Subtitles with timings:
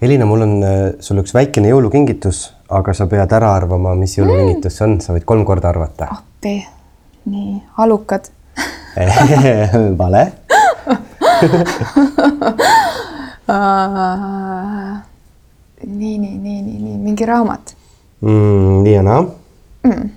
[0.00, 4.76] Elina, mul on äh, sulle üks väikene jõulukingitus, aga sa pead ära arvama, mis jõulukingitus
[4.76, 6.10] see on, sa võid kolm korda arvata.
[6.18, 6.58] appi,
[7.32, 8.28] nii, alukad.
[10.00, 10.22] Vale.
[15.86, 17.74] Nii, nii, nii, nii, nii, mingi raamat.
[18.20, 18.82] Mm,.
[18.82, 19.20] nii ja naa.
[19.86, 20.08] Mm..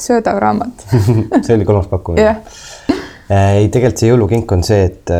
[0.00, 0.84] söödav raamat.
[1.44, 2.24] See oli kolmas pakkumine.
[2.24, 2.36] Jah.
[3.30, 5.14] Ei, tegelikult see jõulukink on see, et,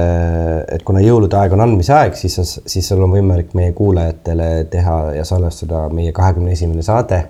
[0.74, 4.98] et kuna jõulude aeg on andmise aeg, siis, siis sul on võimalik meie kuulajatele teha
[5.18, 7.24] ja salvestada meie kahekümne esimene saade.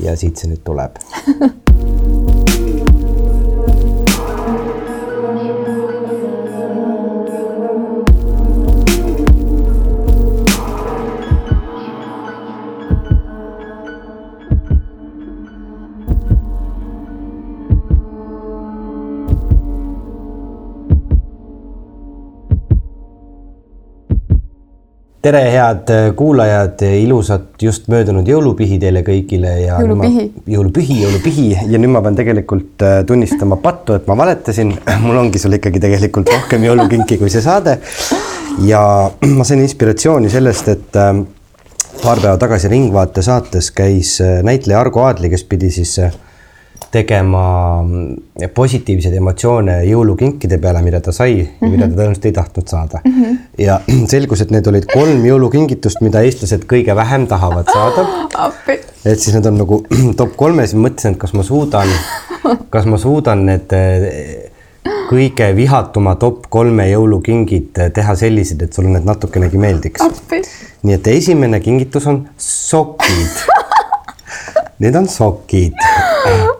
[0.00, 0.98] ja siit see nüüd tuleb
[25.22, 31.92] tere, head kuulajad, ilusat just möödunud jõulupihi teile kõigile ja jõulupihi, jõulupihi, jõulupihi ja nüüd
[31.94, 34.74] ma pean tegelikult äh, tunnistama pattu, et ma valetasin.
[35.06, 37.78] mul ongi sul ikkagi tegelikult rohkem jõulukinki kui see saade.
[38.66, 38.82] ja
[39.38, 41.12] ma sain inspiratsiooni sellest, et äh,
[42.02, 45.98] paar päeva tagasi Ringvaate saates käis äh, näitleja Argo Aadli, kes pidi siis
[46.92, 47.42] tegema
[48.54, 51.64] positiivseid emotsioone jõulukinkide peale, mida ta sai mm -hmm.
[51.64, 52.00] ja mida ta mhm.
[52.00, 53.12] tõenäoliselt ei tahtnud saada mm.
[53.12, 53.38] -hmm.
[53.58, 53.80] ja
[54.14, 58.06] selgus, et need olid kolm jõulukingitust, mida eestlased kõige vähem tahavad saada.
[59.04, 59.82] et siis need on nagu
[60.20, 61.88] top kolmes, mõtlesin, et kas ma suudan,
[62.74, 64.50] kas ma suudan need eh,
[65.10, 70.02] kõige vihatuma top kolme jõulukingid teha sellised, et sulle need natukenegi meeldiks.
[70.82, 73.46] nii et esimene kingitus on sokid
[74.78, 75.72] Need on sokid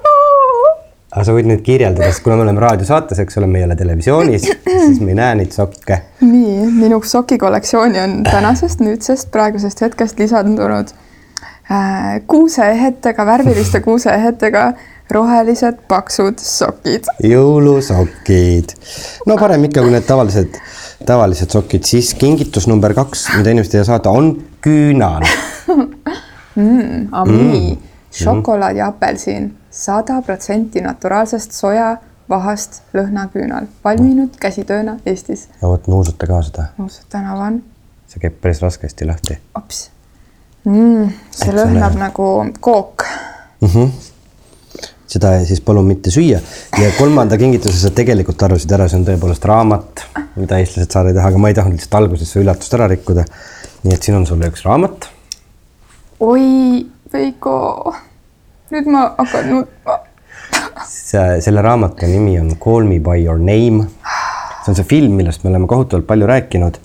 [1.16, 3.76] aga sa võid nüüd kirjeldada, sest kuna me oleme raadiosaates, eks ole, me ei ole
[3.78, 6.02] televisioonis, siis me ei näe neid sokke.
[6.20, 10.92] nii, minu sokikollektsiooni on tänasest, nüüdsest, praegusest hetkest lisandunud
[11.72, 14.66] äh, kuuseehetega, värviliste kuuseehetega
[15.10, 17.08] rohelised paksud sokid.
[17.24, 18.76] jõulusokid.
[19.26, 20.60] no parem ikka kui need tavalised,
[21.08, 25.24] tavalised sokid, siis kingitus number kaks, mida inimesed ei saada, on küünal
[26.60, 27.06] mm,.
[27.08, 27.76] Mm.
[28.12, 31.96] šokolaad ja apelsin sada protsenti naturaalsest soja
[32.30, 35.46] vahast lõhnaküünal, valminud käsitööna Eestis.
[35.60, 36.70] no vot, nuusuta ka seda.
[36.78, 37.60] nuusutan, avan.
[38.10, 39.38] see käib päris raskesti lahti.
[39.54, 39.90] ops
[40.64, 41.12] mm,.
[41.30, 42.02] see Eks lõhnab ole.
[42.02, 42.28] nagu
[42.60, 43.04] kook
[43.60, 43.68] mm.
[43.68, 43.92] -hmm.
[45.12, 46.40] seda siis palun mitte süüa
[46.80, 50.06] ja kolmanda kingituse sa tegelikult arvasid ära, see on tõepoolest raamat,
[50.40, 53.28] mida eestlased saada ei taha, aga ma ei tahtnud lihtsalt alguses su üllatust ära rikkuda.
[53.84, 55.08] nii et siin on sulle üks raamat.
[56.20, 57.94] oi, Veiko
[58.74, 60.00] nüüd ma hakkan nutma.
[61.40, 63.86] selle raamatu nimi on Call me by your name.
[64.64, 66.78] see on see film, millest me oleme kohutavalt palju rääkinud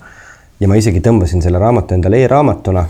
[0.60, 2.84] ja ma isegi tõmbasin selle raamatu endale e-raamatuna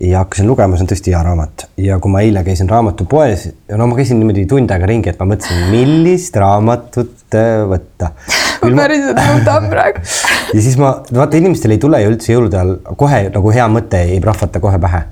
[0.00, 3.46] ja hakkasin lugema, see on tõesti hea raamat ja kui ma eile käisin raamatupoes,
[3.78, 8.10] no ma käisin niimoodi tund aega ringi, et ma mõtlesin, millist raamatut äh, võtta.
[8.64, 10.02] ma päriselt nutan praegu.
[10.50, 14.02] ja siis ma, vaata inimestel ei tule ju üldse jõulude ajal kohe nagu hea mõte
[14.10, 15.04] ei prahvata kohe pähe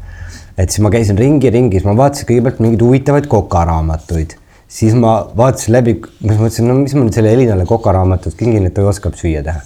[0.59, 4.35] et siis ma käisin ringi-ringi, siis ma vaatasin kõigepealt mingeid huvitavaid kokaraamatuid,
[4.69, 8.75] siis ma vaatasin läbi, ma mõtlesin, no mis ma nüüd selle Elinale kokaraamatut kingin, et
[8.75, 9.63] ta ju oskab süüa teha.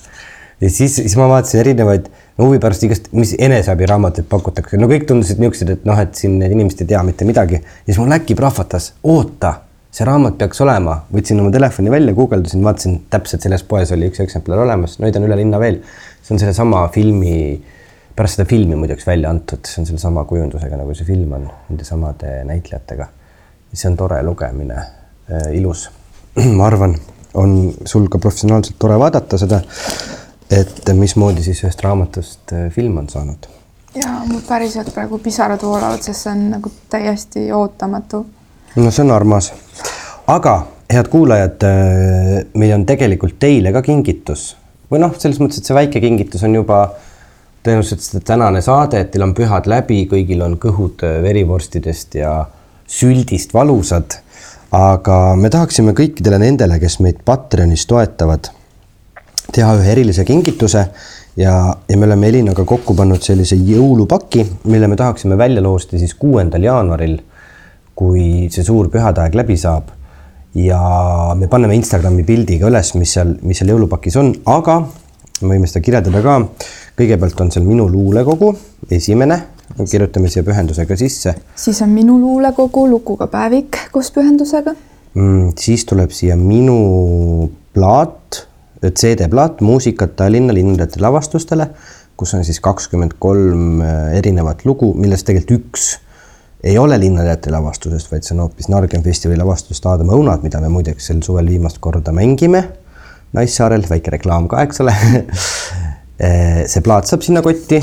[0.61, 5.09] ja siis, siis ma vaatasin erinevaid no, huvi pärast igast, mis eneseabiraamatuid pakutakse, no kõik
[5.09, 7.63] tundusid niisugused, et noh, et siin need inimesed ei tea mitte midagi.
[7.65, 9.57] ja siis mul äkki prahvatas, oota,
[9.93, 14.21] see raamat peaks olema, võtsin oma telefoni välja, guugeldasin, vaatasin täpselt selles poes oli üks
[14.25, 15.81] eksemplar olemas, neid on üle linna veel.
[16.23, 17.35] see on sellesama filmi
[18.17, 21.87] pärast seda filmi muideks välja antud, see on sellesama kujundusega, nagu see film on, nende
[21.89, 23.09] samade näitlejatega.
[23.73, 25.91] see on tore lugemine äh,, ilus.
[26.59, 26.97] ma arvan,
[27.35, 29.63] on sul ka professionaalselt tore vaadata seda,
[30.53, 33.49] et mismoodi siis ühest raamatust äh, film on saanud.
[33.95, 38.27] ja mul päriselt praegu pisarad voolavad, sest see on nagu täiesti ootamatu.
[38.77, 39.53] no see on armas.
[40.27, 40.57] aga
[40.93, 44.51] head kuulajad, äh, meil on tegelikult teile ka kingitus
[44.93, 46.83] või noh, selles mõttes, et see väike kingitus on juba
[47.63, 52.35] tõenäoliselt tänane saade, et teil on pühad läbi, kõigil on kõhud äh, verivorstidest ja
[52.87, 54.19] süldist valusad.
[54.73, 58.49] aga me tahaksime kõikidele nendele, kes meid Patreonis toetavad,
[59.53, 60.87] teha ühe erilise kingituse
[61.37, 66.15] ja, ja me oleme Elinaga kokku pannud sellise jõulupaki, mille me tahaksime välja loosta siis
[66.15, 67.19] kuuendal jaanuaril,
[67.95, 69.93] kui see suur pühade läbi saab.
[70.55, 70.79] ja
[71.35, 74.83] me paneme Instagrami pildiga üles, mis seal, mis seal jõulupakis on, aga
[75.41, 76.35] me võime seda kirjeldada ka
[76.99, 78.53] kõigepealt on seal Minu luulekogu,
[78.91, 79.39] esimene,
[79.79, 81.35] kirjutame siia pühendusega sisse.
[81.57, 84.75] siis on Minu luulekogu lukuga päevik koos pühendusega
[85.15, 85.53] mm,.
[85.59, 88.47] siis tuleb siia Minu plaat,
[88.83, 91.69] CD-plaat, muusikat Tallinna linnade lavastustele,
[92.17, 95.93] kus on siis kakskümmend kolm äh, erinevat lugu, millest tegelikult üks
[96.63, 100.71] ei ole Linnateatri lavastusest, vaid see on hoopis Nargen festivali lavastusest Aadama õunad, mida me
[100.71, 102.63] muideks sel suvel viimast korda mängime
[103.33, 104.95] Naissaarel, väike reklaam ka, eks ole
[106.19, 107.81] see plaat saab sinna kotti.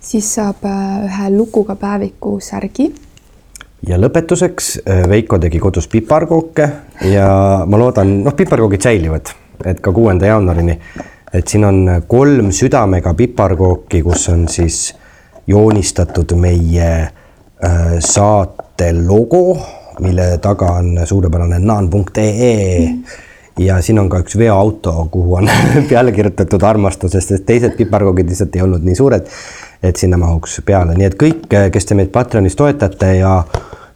[0.00, 2.88] Siis saab äh, ühe lukuga päeviku särgi.
[3.88, 6.68] ja lõpetuseks äh, Veiko tegi kodus piparkooke
[7.10, 7.28] ja
[7.66, 9.32] ma loodan, noh, piparkoogid säilivad,
[9.64, 10.78] et ka kuuenda jaanuarini,
[11.32, 14.94] et siin on kolm südamega piparkooki, kus on siis
[15.46, 16.90] joonistatud meie
[18.00, 19.58] saate logo,
[20.00, 23.26] mille taga on suurepärane naan.ee mm
[23.60, 25.50] ja siin on ka üks veoauto, kuhu on
[25.90, 29.28] peale kirjutatud armastusest, sest teised piparkoogid lihtsalt ei olnud nii suured,
[29.82, 33.34] et sinna mahuks peale, nii et kõik, kes te meid Patreonis toetate ja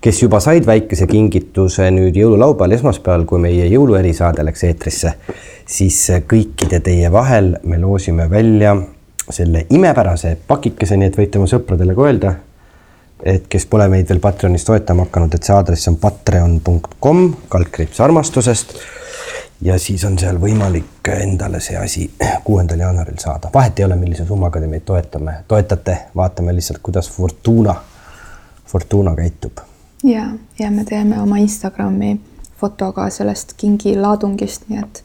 [0.04, 5.14] kes juba said väikese kingituse nüüd jõululaupäeval, esmaspäeval, kui meie jõuluerisaade läks eetrisse,
[5.66, 8.76] siis kõikide teie vahel me loosime välja
[9.24, 12.34] selle imepärase pakikese, nii et võite oma sõpradele ka öelda,
[13.24, 18.76] et kes pole meid veel Patreonis toetama hakanud, et see aadress on patreon.com, kaldkriips armastusest
[19.62, 22.10] ja siis on seal võimalik endale see asi
[22.44, 23.50] kuuendal jaanuaril saada.
[23.54, 27.74] vahet ei ole, millise summaga te meid toetame, toetate, vaatame lihtsalt, kuidas Fortuna,
[28.66, 29.64] Fortuna käitub.
[30.04, 30.28] ja,
[30.58, 32.20] ja me teeme oma Instagrami
[32.60, 35.02] foto ka sellest kingilaadungist, nii et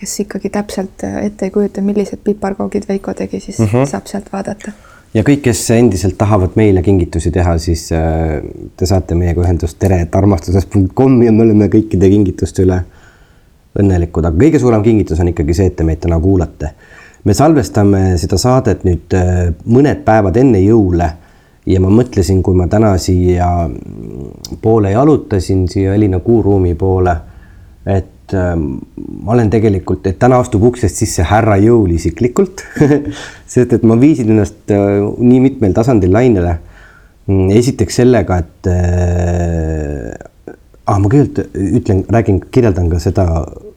[0.00, 3.90] kes ikkagi täpselt ette ei kujuta, millised piparkoogid Veiko tegi, siis mm -hmm.
[3.90, 4.72] saab sealt vaadata
[5.14, 8.40] ja kõik, kes endiselt tahavad meile kingitusi teha, siis äh,
[8.76, 12.82] te saate meiega ühendust tere.armastuses.com ja me oleme kõikide kingituste üle
[13.80, 16.74] õnnelikud, aga kõige suurem kingitus on ikkagi see, et te meid täna kuulate.
[17.24, 21.10] me salvestame seda saadet nüüd äh, mõned päevad enne jõule
[21.68, 23.68] ja ma mõtlesin, kui ma täna siia
[24.62, 27.16] poole jalutasin, siia Elina kuuruumi poole,
[27.84, 32.64] et äh, ma olen tegelikult, et täna astub uksest sisse härra Jõul isiklikult
[33.52, 36.58] sest et ma viisin ennast äh, nii mitmel tasandil lainele.
[37.30, 38.66] esiteks sellega, et
[40.90, 40.98] ah,.
[40.98, 43.26] ma kõigepealt ütlen, räägin, kirjeldan ka seda,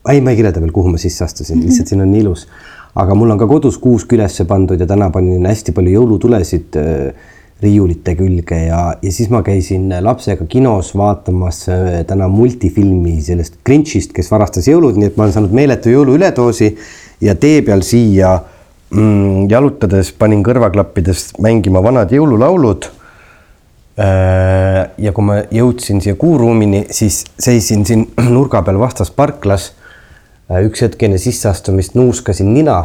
[0.09, 2.47] ei, ma ei kirjelda veel, kuhu ma sisse astusin, lihtsalt siin on nii ilus.
[2.95, 7.29] aga mul on ka kodus kuusk ülesse pandud ja täna panin hästi palju jõulutulesid äh,
[7.63, 14.13] riiulite külge ja, ja siis ma käisin lapsega kinos vaatamas äh, täna multifilmi sellest Grinchist,
[14.13, 16.73] kes varastas jõulud, nii et ma olen saanud meeletu jõuluüledoosi
[17.23, 18.35] ja tee peal siia
[18.91, 22.91] mm, jalutades panin kõrvaklappides mängima vanad jõululaulud
[23.93, 29.71] Äh, ja kui ma jõudsin siia kuuruumini, siis seisin siin nurga peal vastas parklas.
[30.51, 32.77] Äh, üks hetk enne sisseastumist nuuskasin nina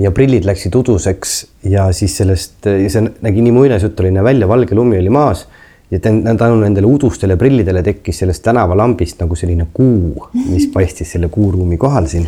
[0.00, 1.36] ja prillid läksid uduseks
[1.68, 5.44] ja siis sellest, see nägi nii muinasjutuline välja, valge lumi oli maas
[5.90, 11.76] ja tänu nendele udustele prillidele tekkis sellest tänavalambist nagu selline kuu, mis paistis selle kuuruumi
[11.76, 12.26] kohal siin.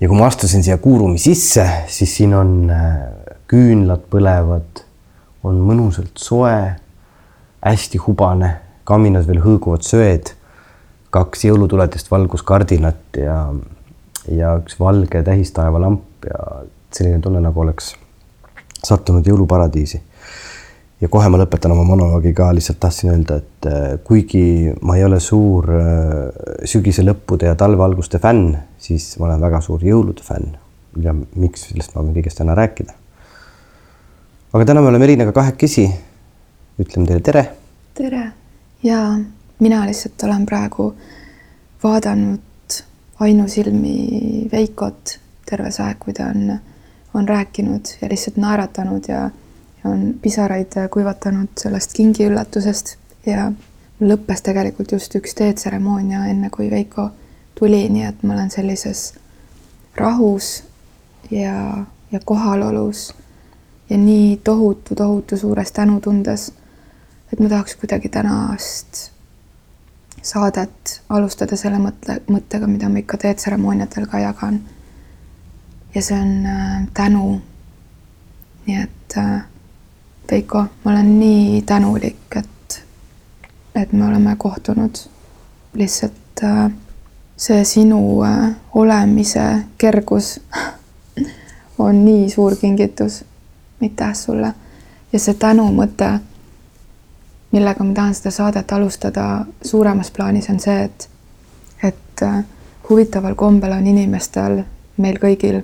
[0.00, 2.96] ja kui ma astusin siia kuuruumi sisse, siis siin on äh,
[3.50, 4.84] küünlad põlevad,
[5.42, 6.56] on mõnusalt soe
[7.64, 8.54] hästi hubane,
[8.86, 10.37] kaminas veel hõõguvad söed,
[11.10, 13.38] kaks jõulutuletist valguskardinat ja,
[14.32, 16.42] ja üks valge tähistaevalamp ja
[16.92, 17.94] selline tunne, nagu oleks
[18.84, 20.00] sattunud jõuluparadiisi.
[21.00, 25.04] ja kohe ma lõpetan oma monoloogi ka, lihtsalt tahtsin öelda, et äh, kuigi ma ei
[25.06, 30.24] ole suur äh, sügise lõppude ja talve alguste fänn, siis ma olen väga suur jõulude
[30.26, 30.56] fänn.
[31.02, 32.92] ja miks, sellest ma võin kõigest täna rääkida.
[34.52, 35.88] aga täna me oleme Elinaga kahekesi
[36.78, 37.44] ütleme teile tere.
[37.94, 38.24] tere
[38.82, 39.02] ja
[39.58, 40.94] mina lihtsalt olen praegu
[41.82, 42.40] vaadanud
[43.20, 45.18] ainusilmi Veikot
[45.50, 46.58] terve see aeg, kui ta on,
[47.14, 49.30] on rääkinud ja lihtsalt naeratanud ja,
[49.82, 52.96] ja on pisaraid kuivatanud sellest kingiüllatusest
[53.26, 53.50] ja
[54.00, 57.10] lõppes tegelikult just üks teetseremoonia, enne kui Veiko
[57.58, 59.14] tuli, nii et ma olen sellises
[59.96, 60.62] rahus
[61.30, 63.08] ja, ja kohalolus
[63.90, 66.52] ja nii tohutu, tohutu suures tänutundes
[67.32, 69.08] et ma tahaks kuidagi tänast
[70.28, 74.60] saadet alustada selle mõtte, mõttega, mida ma ikka teetseremooniatel ka jagan.
[75.94, 77.40] ja see on äh, tänu.
[78.66, 79.44] nii et äh,
[80.30, 82.82] Veiko, ma olen nii tänulik, et,
[83.74, 84.98] et me oleme kohtunud.
[85.74, 86.70] lihtsalt äh,
[87.36, 88.20] see sinu
[88.74, 90.40] olemise kergus
[91.78, 93.24] on nii suur kingitus.
[93.82, 94.54] aitäh sulle
[95.12, 96.18] ja see tänu mõte
[97.52, 101.08] millega ma tahan seda saadet alustada suuremas plaanis, on see, et,
[101.82, 102.44] et äh,
[102.90, 104.62] huvitaval kombel on inimestel,
[104.96, 105.62] meil kõigil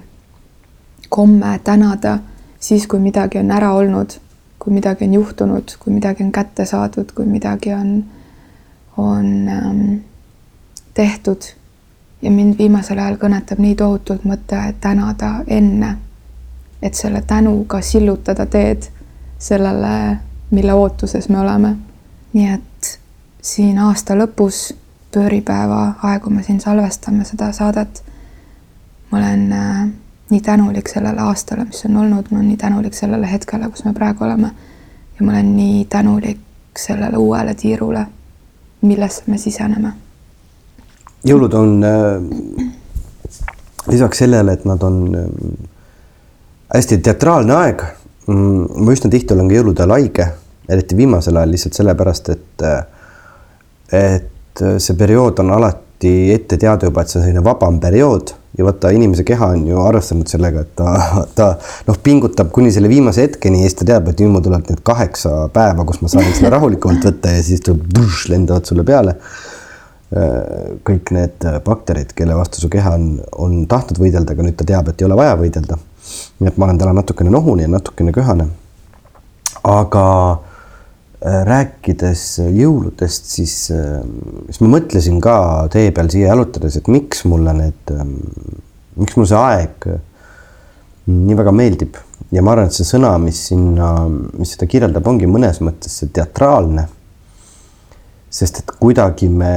[1.08, 2.18] komme tänada
[2.60, 4.16] siis, kui midagi on ära olnud,
[4.58, 8.04] kui midagi on juhtunud, kui midagi on kätte saadud, kui midagi on,
[8.96, 9.84] on ähm,
[10.94, 11.42] tehtud.
[12.22, 15.96] ja mind viimasel ajal kõnetab nii tohutult mõte tänada enne.
[16.82, 18.88] et selle tänuga sillutada teed
[19.38, 20.18] sellele,
[20.50, 21.76] mille ootuses me oleme.
[22.32, 22.98] nii et
[23.42, 24.74] siin aasta lõpus,
[25.14, 28.02] pööripäeva aegu me siin salvestame seda saadet.
[29.10, 29.88] ma olen äh,
[30.30, 33.92] nii tänulik sellele aastale, mis on olnud, ma olen nii tänulik sellele hetkele, kus me
[33.92, 34.50] praegu oleme.
[35.18, 36.40] ja ma olen nii tänulik
[36.78, 38.06] sellele uuele tiirule,
[38.82, 39.92] millesse me siseneme.
[41.26, 42.70] jõulud on äh,
[43.86, 45.28] lisaks sellele, et nad on äh,
[46.74, 47.84] hästi teatraalne aeg.
[48.26, 50.28] Mm, ma üsna tihti olen ka jõulude ajal haige,
[50.72, 52.64] eriti viimasel ajal lihtsalt sellepärast, et,
[53.92, 58.64] et see periood on alati ette teada juba, et see on selline vabam periood ja
[58.64, 61.50] vaata, inimese keha on ju arvestanud sellega, et ta, ta
[61.88, 64.80] noh, pingutab kuni selle viimase hetkeni ja siis ta teab, et nüüd mul tulevad need
[64.86, 67.84] kaheksa päeva, kus ma saan seda rahulikumalt võtta ja siis tuleb,
[68.32, 69.18] lendavad sulle peale.
[70.86, 73.08] Kõik need bakterid, kelle vastu su keha on,
[73.42, 75.80] on tahtnud võidelda, aga nüüd ta teab, et ei ole vaja võidelda
[76.40, 78.48] nii et ma olen täna natukene nohune ja natukene köhane.
[79.64, 84.02] aga äh, rääkides jõuludest, siis, äh,
[84.50, 85.36] siis ma mõtlesin ka
[85.72, 88.18] tee peal siia jalutades, et miks mulle need, ähm,
[89.00, 90.02] miks mulle see aeg äh,
[91.06, 91.96] nii väga meeldib
[92.32, 96.12] ja ma arvan, et see sõna, mis sinna, mis seda kirjeldab, ongi mõnes mõttes see
[96.12, 96.88] teatraalne.
[98.34, 99.54] sest et kuidagi me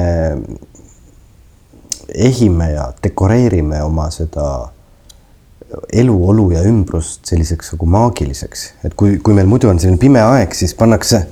[2.13, 4.69] ehime ja dekoreerime oma seda
[5.93, 10.55] eluolu ja ümbrust selliseks nagu maagiliseks, et kui, kui meil muidu on selline pime aeg,
[10.55, 11.25] siis pannakse,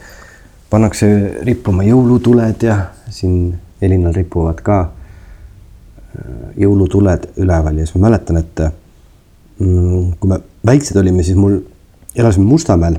[0.72, 1.08] pannakse
[1.48, 3.54] rippuma jõulutuled ja siin
[3.86, 6.28] Elinal ripuvad ka äh,
[6.64, 7.76] jõulutuled üleval.
[7.80, 8.62] Ja siis ma mäletan, et
[9.60, 11.60] mm, kui me väiksed olime, siis mul,
[12.16, 12.96] elasime Mustamäel,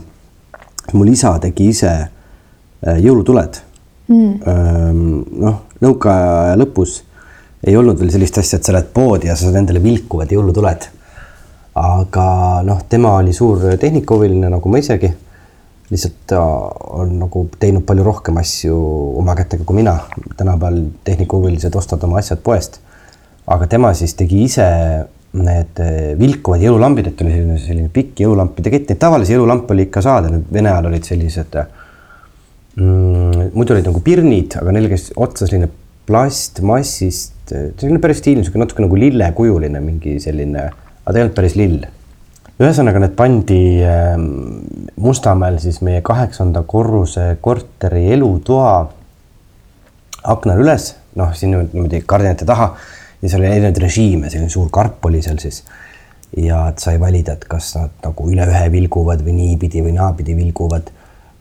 [0.92, 3.62] mul isa tegi ise äh, jõulutuled.
[4.06, 5.24] Mm..
[5.42, 7.00] noh, nõukaaja lõpus
[7.66, 10.86] ei olnud veel sellist asja, et sa lähed poodi ja sa saad endale vilkuvad jõulutuled
[11.76, 12.26] aga
[12.64, 15.12] noh, tema oli suur tehnikahuviline nagu ma isegi.
[15.87, 16.40] lihtsalt ta
[16.99, 18.76] on nagu teinud palju rohkem asju
[19.21, 19.99] oma kätega kui mina.
[20.37, 22.80] tänapäeval tehnikahuvilised ostavad oma asjad poest.
[23.47, 24.66] aga tema siis tegi ise
[25.37, 25.80] need
[26.18, 30.30] vilkuvad jõululambid, et oli selline, selline pikk jõululampide kett, neid tavalisi jõululampe oli ikka saada,
[30.33, 31.59] need Vene ajal olid sellised
[32.80, 33.50] mm,.
[33.52, 35.68] muidu olid nagu pirnid, aga neil käis otsa selline
[36.09, 40.71] plastmassist, selline päris stiilne, sihuke natuke nagu lillekujuline mingi selline
[41.06, 41.84] aga olnud päris lill.
[42.56, 44.28] ühesõnaga, need pandi ähm,
[45.02, 48.76] Mustamäel siis meie kaheksanda korruse korteri elutoa
[50.26, 52.70] aknal üles, noh, siin niimoodi kardinate taha
[53.20, 55.62] ja seal oli erinevaid režiime, selline suur karp oli seal siis.
[56.36, 60.34] ja et sai valida, et kas nad nagu üle ühe vilguvad või niipidi või naapidi
[60.36, 60.90] vilguvad.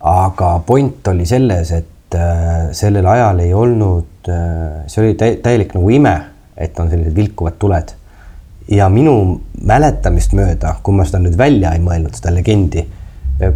[0.06, 5.90] aga point oli selles, et äh, sellel ajal ei olnud äh,, see oli täielik nagu
[5.90, 6.18] ime,
[6.58, 7.96] et on sellised vilkuvad tuled
[8.72, 12.86] ja minu mäletamist mööda, kui ma seda nüüd välja ei mõelnud, seda legendi,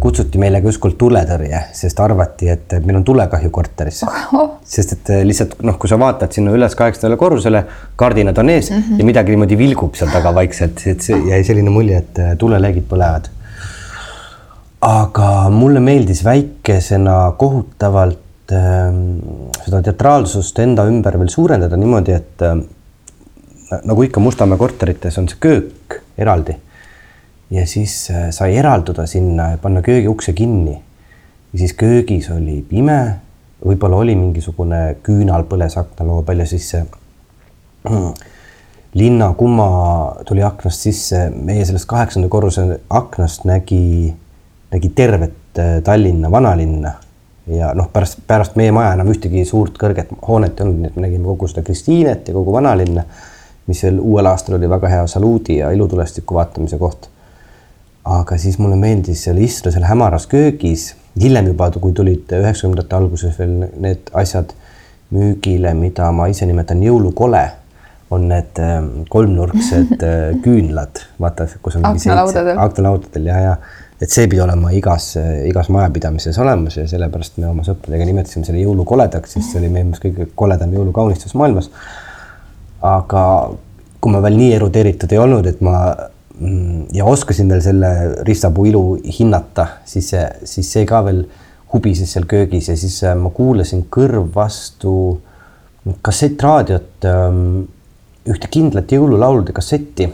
[0.00, 4.58] kutsuti meile ka ükskord tuletõrje, sest arvati, et meil on tulekahju korteris oh..
[4.66, 7.62] sest et lihtsalt noh, kui sa vaatad sinna üles kaheksandale korrusele,
[8.00, 8.98] kardinad on ees mm -hmm.
[9.00, 13.30] ja midagi niimoodi vilgub seal taga vaikselt, et see jäi selline mulje, et tuleleegid põlevad.
[14.80, 18.92] aga mulle meeldis väikesena kohutavalt äh,
[19.64, 22.56] seda teatraalsust enda ümber veel suurendada niimoodi, et äh,
[23.84, 26.56] nagu ikka Mustamäe korterites on see köök eraldi.
[27.50, 30.82] ja siis äh, sai eralduda sinna ja panna köögi ukse kinni.
[31.52, 33.20] ja siis köögis oli pime,
[33.66, 36.84] võib-olla oli mingisugune küünal põles aknaloo peal ja siis see
[39.00, 39.68] linnakumma
[40.26, 44.14] tuli aknast sisse, meie sellest kaheksanda korruse aknast nägi,
[44.72, 46.94] nägi tervet äh, Tallinna vanalinna.
[47.50, 50.96] Ja noh, pärast, pärast meie maja enam ühtegi suurt kõrget hoonet ei olnud, nii et
[50.98, 53.02] me nägime kogu seda Kristiinet ja kogu vanalinna
[53.70, 57.08] mis veel uuel aastal oli väga hea saluudi ja ilutulestiku vaatamise koht.
[58.04, 63.36] aga siis mulle meeldis seal istuda seal hämaras köögis, hiljem juba, kui tulid üheksakümnendate alguses
[63.38, 63.52] veel
[63.84, 64.54] need asjad
[65.14, 67.42] müügile, mida ma ise nimetan jõulukole,
[68.10, 73.54] on need ähm, kolmnurksed äh, küünlad, vaata, kus on aknalaudadel, aknalaudadel ja, ja
[74.00, 75.12] et see pidi olema igas,
[75.46, 79.84] igas majapidamises olemas ja sellepärast me oma sõpradega nimetasime selle jõulukoledaks, sest see oli meie
[79.84, 81.68] meelest kõige koledam jõulukaunistus maailmas
[82.86, 83.24] aga
[84.00, 87.90] kui ma veel nii erudeeritud ei olnud, et ma mm, ja oskasin veel selle
[88.26, 88.84] ristapuu ilu
[89.18, 91.24] hinnata, siis see, siis see ka veel
[91.74, 94.94] hubises seal köögis ja siis äh, ma kuulasin kõrv vastu
[96.04, 97.44] kassettraadiot, ähm,
[98.28, 100.10] ühte kindlat jõululaulude kassetti.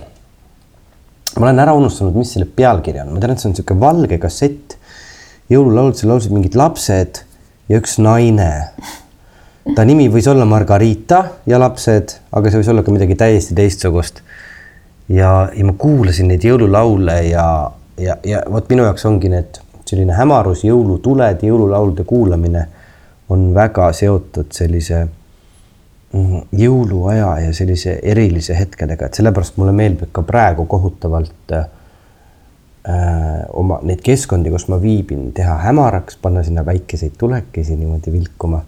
[1.36, 4.18] ma olen ära unustanud, mis selle pealkiri on, ma tean, et see on niisugune valge
[4.22, 4.76] kassett.
[5.50, 7.22] jõululaulud, seal laulsid mingid lapsed
[7.70, 8.50] ja üks naine
[9.74, 14.22] ta nimi võis olla Margarita ja lapsed, aga see võis olla ka midagi täiesti teistsugust.
[15.08, 17.46] ja, ja ma kuulasin neid jõululaule ja,
[17.98, 22.66] ja, ja vot minu jaoks ongi need selline hämarus, jõulutuled, jõululaulude kuulamine
[23.30, 30.22] on väga seotud sellise mm, jõuluaja ja sellise erilise hetkedega, et sellepärast mulle meeldib ka
[30.26, 31.66] praegu kohutavalt äh,
[33.54, 38.62] oma neid keskkondi, kus ma viibin, teha hämaraks, panna sinna väikeseid tulekesi niimoodi vilkuma,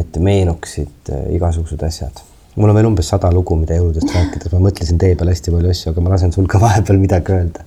[0.00, 2.22] et meenuksid äh, igasugused asjad.
[2.56, 5.74] mul on veel umbes sada lugu, mida jõuludest rääkida, ma mõtlesin tee peal hästi palju
[5.74, 7.66] asju, aga ma lasen sul ka vahepeal midagi öelda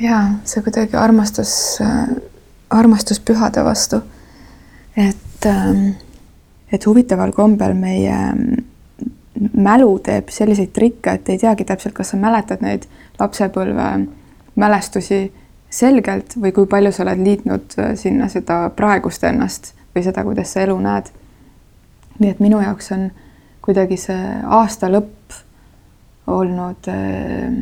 [0.00, 2.08] jaa, see kuidagi armastus äh,,
[2.70, 4.02] armastus pühade vastu.
[4.96, 5.94] et äh,,
[6.72, 8.64] et huvitaval kombel meie mm,
[9.62, 12.86] mälu teeb selliseid trikke, et ei teagi täpselt, kas sa mäletad neid
[13.18, 13.88] lapsepõlve
[14.58, 15.26] mälestusi
[15.70, 20.54] selgelt või kui palju sa oled liitnud äh, sinna seda praegust ennast või seda, kuidas
[20.54, 21.10] sa elu näed.
[22.18, 23.08] Nii et minu jaoks on
[23.64, 25.38] kuidagi see aasta lõpp
[26.26, 27.52] olnud äh,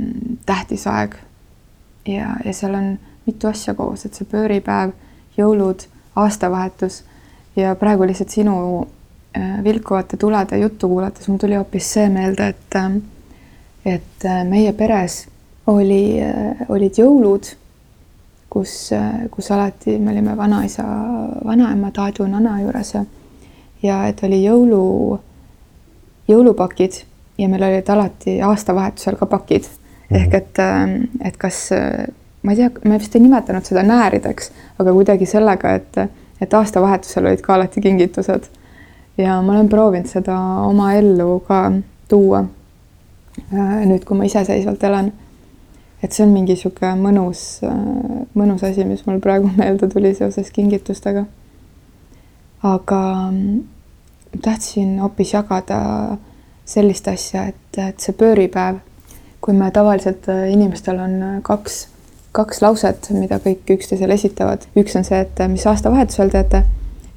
[0.46, 1.14] tähtis aeg.
[2.06, 4.90] Ja, ja seal on mitu asja koos, et see pööripäev,
[5.38, 5.86] jõulud,
[6.18, 7.02] aastavahetus
[7.56, 8.56] ja praegu lihtsalt sinu
[9.36, 12.90] äh, vilkuvate tulede juttu kuulates mul tuli hoopis see meelde, et äh,
[13.84, 15.24] et meie peres
[15.66, 16.22] oli,
[16.70, 17.48] olid jõulud,
[18.50, 18.74] kus,
[19.30, 20.84] kus alati me olime vanaisa,
[21.42, 23.02] vanaema Taadu nana juures ja
[23.82, 25.18] ja et oli jõulu,
[26.28, 27.02] jõulupakid
[27.38, 29.68] ja meil olid alati aastavahetusel ka pakid
[30.12, 30.36] ehk mhm.
[30.36, 31.70] et, ähm, et kas,
[32.42, 34.50] ma ei tea, me vist ei nimetanud seda näärideks,
[34.82, 38.50] aga kuidagi sellega, et, et aastavahetusel olid ka alati kingitused.
[39.18, 40.36] ja ma olen proovinud seda
[40.66, 41.64] oma ellu ka
[42.08, 42.44] tuua.
[43.52, 45.12] Äh, nüüd, kui ma iseseisvalt elan.
[46.02, 47.76] et see on mingi sihuke mõnus, äh,
[48.34, 51.24] mõnus asi, mis mul praegu meelde tuli seoses kingitustega.
[52.62, 55.82] Aga mm, tahtsin hoopis jagada
[56.64, 58.80] sellist asja, et, et see pööripäev
[59.42, 61.88] kui me tavaliselt äh, inimestel on äh, kaks,
[62.32, 66.62] kaks lauset, mida kõik üksteisele esitavad, üks on see, et äh, mis aastavahetusel teete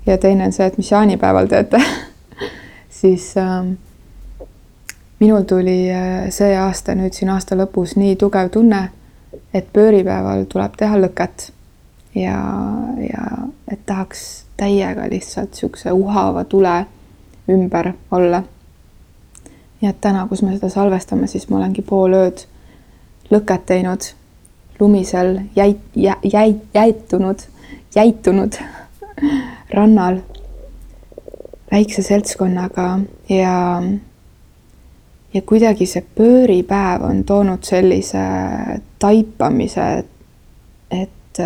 [0.09, 1.81] ja teine on see, et mis jaanipäeval teete.
[2.99, 3.69] Siis äh,
[5.21, 5.77] minul tuli
[6.33, 8.87] see aasta nüüd siin aasta lõpus nii tugev tunne,
[9.53, 11.51] et pööripäeval tuleb teha lõket.
[12.15, 12.39] Ja,
[13.03, 13.23] ja
[13.67, 16.85] et tahaks täiega lihtsalt niisuguse uhava tule
[17.49, 18.43] ümber olla.
[19.81, 22.45] Nii et täna, kus me seda salvestame, siis ma olengi pool ööd
[23.31, 24.07] lõket teinud
[24.79, 27.43] lumisel jäi-, jä-, jäi-, jäitunud,
[27.95, 28.57] jäitunud
[29.75, 30.21] rannal
[31.71, 33.83] väikse seltskonnaga ja
[35.33, 38.23] ja kuidagi see pööripäev on toonud sellise
[38.99, 40.11] taipamise, et
[40.91, 41.39] et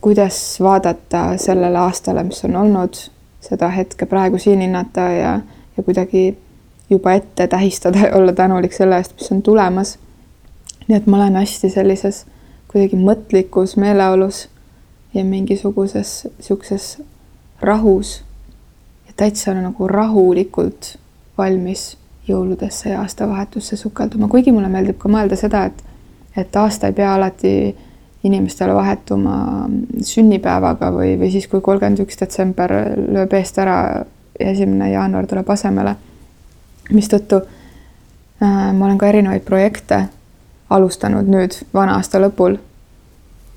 [0.00, 2.98] kuidas vaadata sellele aastale, mis on olnud,
[3.40, 5.40] seda hetke praegu siin hinnata ja
[5.76, 6.38] ja kuidagi
[6.90, 9.98] juba ette tähistada ja olla tänulik selle eest, mis on tulemas.
[10.88, 12.26] nii et ma olen hästi sellises
[12.68, 14.48] kuidagi mõtlikus meeleolus
[15.14, 17.02] ja mingisuguses niisuguses
[17.60, 18.24] rahus
[19.06, 20.96] ja täitsa nagu rahulikult
[21.38, 21.96] valmis
[22.28, 25.84] jõuludesse ja aastavahetusse sukelduma, kuigi mulle meeldib ka mõelda seda, et
[26.36, 27.76] et aasta ei pea alati
[28.24, 29.68] inimestele vahetuma
[30.02, 34.04] sünnipäevaga või, või siis, kui kolmkümmend üks detsember lööb eest ära
[34.38, 35.96] esimene jaanuar tuleb asemele.
[36.90, 40.08] mistõttu äh, ma olen ka erinevaid projekte
[40.70, 42.58] alustanud nüüd vana aasta lõpul.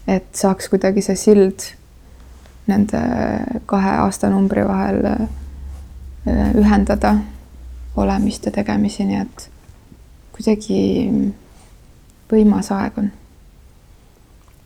[0.08, 1.68] et saaks kuidagi see sild
[2.68, 3.02] nende
[3.66, 5.28] kahe aastanumbri vahel äh,
[6.56, 7.16] ühendada
[7.96, 9.50] olemist ja tegemisi, nii et
[10.36, 10.82] kuidagi
[12.32, 13.12] võimas aeg on.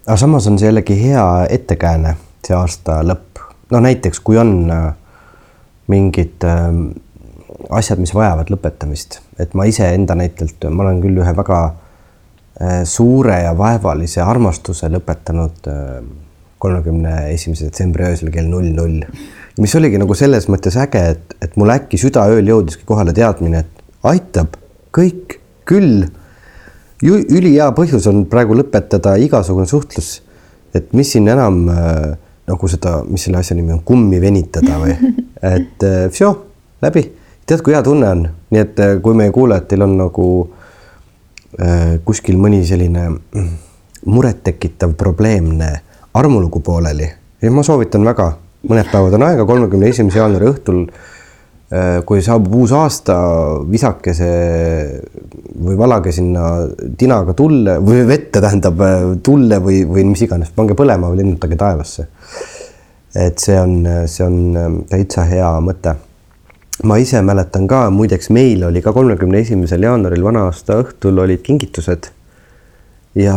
[0.05, 2.15] Aga samas on see jällegi hea ettekääne,
[2.45, 3.41] see aasta lõpp.
[3.71, 4.91] no näiteks kui on äh,
[5.87, 6.67] mingid äh,
[7.69, 13.41] asjad, mis vajavad lõpetamist, et ma iseenda näitelt, ma olen küll ühe väga äh, suure
[13.47, 15.73] ja vaevalise armastuse lõpetanud
[16.65, 19.01] kolmekümne esimese detsembri öösel kell null null.
[19.61, 23.83] mis oligi nagu selles mõttes äge, et, et mul äkki südaööl jõudiski kohale teadmine, et
[24.05, 24.57] aitab
[24.95, 26.05] kõik küll.
[27.03, 30.21] Ülihea põhjus on praegu lõpetada igasugune suhtlus,
[30.75, 32.15] et mis siin enam äh,
[32.47, 34.95] nagu seda, mis selle asja nimi on, kummi venitada või
[35.55, 37.05] et vsjo, äh, läbi.
[37.45, 40.29] tead, kui hea tunne on, nii et äh, kui meie kuulajatel on nagu
[42.03, 43.51] kuskil mõni selline mm,
[44.11, 45.69] murettekitav probleemne
[46.19, 47.07] armulugu pooleli
[47.41, 48.25] ja ma soovitan väga,
[48.67, 50.81] mõned päevad on aega, kolmekümne esimese jaanuari õhtul.
[52.05, 53.15] Kui saabub uus aasta,
[53.65, 54.99] visake see
[55.65, 56.43] või valage sinna
[56.97, 58.81] tinaga tulle või vette, tähendab
[59.25, 62.07] tulle või, või mis iganes, pange põlema või lennutage taevasse.
[63.15, 65.95] et see on, see on täitsa hea mõte.
[66.83, 72.11] ma ise mäletan ka, muideks meil oli ka kolmekümne esimesel jaanuaril vana-aasta õhtul olid kingitused.
[73.15, 73.35] ja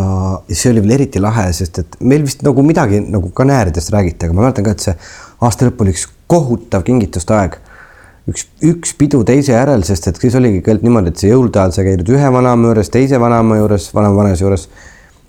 [0.50, 4.34] see oli veel eriti lahe, sest et meil vist nagu midagi nagu kanääridest räägiti, aga
[4.34, 4.96] ma mäletan ka, et see
[5.40, 7.58] aasta lõpp oli üks kohutav kingituste aeg.
[8.28, 11.74] Üks, üks pidu teise järel, sest et siis oligi kõik niimoodi, et see jõulude ajal
[11.76, 14.68] sa käid ühe vanaema juures, teise vanaema juures, vanavanes juures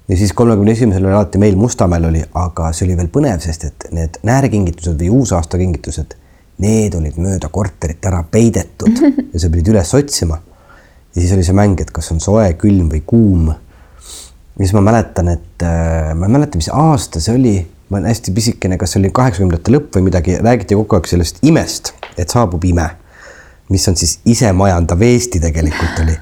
[0.10, 3.68] ja siis kolmekümne esimesel oli alati meil Mustamäel oli, aga see oli veel põnev, sest
[3.70, 6.18] et need näärikingitused või uusaastakingitused
[6.64, 9.00] need olid mööda korterit ära peidetud
[9.34, 10.42] ja sa pidid üles otsima.
[11.14, 13.50] ja siis oli see mäng, et kas on soe, külm või kuum.
[13.50, 17.56] ja siis ma mäletan, et äh, ma ei mäleta, mis aasta see oli,
[17.90, 21.44] ma olen hästi pisikene, kas see oli kaheksakümnendate lõpp või midagi, räägiti kogu aeg sellest
[21.48, 22.90] imest, et saabub ime.
[23.70, 26.16] mis on siis isemajandav Eesti tegelikult oli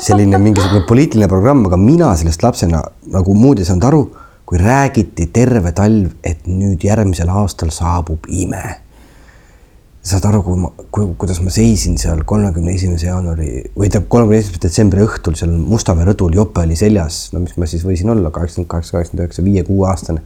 [0.00, 4.04] selline mingisugune poliitiline programm, aga mina sellest lapsena nagu muud ei saanud aru,
[4.46, 8.62] kui räägiti terve talv, et nüüd järgmisel aastal saabub ime
[10.02, 14.40] saad aru, kui ma, kui, kuidas ma seisin seal kolmekümne esimese jaanuari või tähendab, kolmekümne
[14.42, 18.32] esimese detsembri õhtul seal Mustamäe rõdul, jope oli seljas, no mis ma siis võisin olla,
[18.34, 20.24] kaheksakümmend kaheksa, kaheksakümmend üheksa, viie-kuue aastane.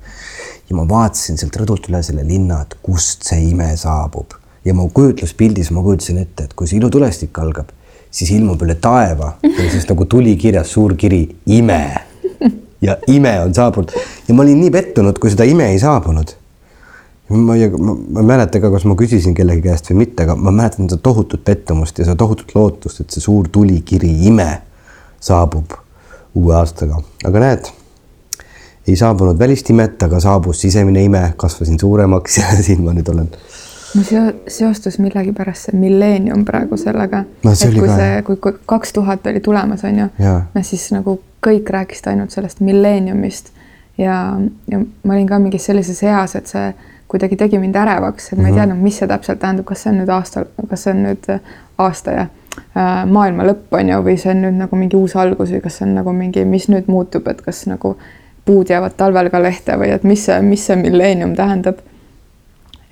[0.70, 4.88] ja ma vaatasin sealt rõdult üle selle linna, et kust see ime saabub ja mu
[4.94, 7.70] kujutluspildis ma kujutasin ette, et kui see ilutulestik algab,
[8.10, 11.22] siis ilmub üle taeva, siis nagu tuli kirjas suur kiri
[11.54, 11.82] ime
[12.82, 13.94] ja ime on saabunud.
[14.28, 16.34] Ja ma olin nii pettunud, kui seda ime ei saabunud.
[17.28, 20.52] Ma ei, ma, ei mäleta ka, kas ma küsisin kellegi käest või mitte, aga ma
[20.54, 24.50] mäletan seda tohutut pettumust ja seda tohutut lootust, et see suur tulikiri ime
[25.18, 25.74] saabub
[26.36, 27.70] uue aastaga, aga näed,
[28.86, 33.32] ei saabunud välist imet, aga saabus sisemine ime, kasvasin suuremaks ja siin ma nüüd olen.
[33.96, 37.52] Mul seo-, seostus millegipärast see milleenium praegu sellega no,.
[37.52, 40.08] et kui ka, see, kui kaks tuhat oli tulemas, on ju,
[40.62, 43.52] siis nagu kõik rääkisid ainult sellest milleeniumist
[43.98, 44.18] ja,
[44.70, 46.68] ja ma olin ka mingis sellises eas, et see
[47.08, 48.60] kuidagi tegi mind ärevaks, et ma ei mhm.
[48.60, 51.56] teadnud, mis see täpselt tähendab, kas see on nüüd aasta, kas see on nüüd äh,
[51.82, 55.54] aasta ja äh, maailma lõpp on ju, või see on nüüd nagu mingi uus algus
[55.54, 57.94] või kas see on nagu mingi, mis nüüd muutub, et kas nagu
[58.46, 61.78] puud jäävad talvel ka lehte või et mis see, mis see milleenium tähendab.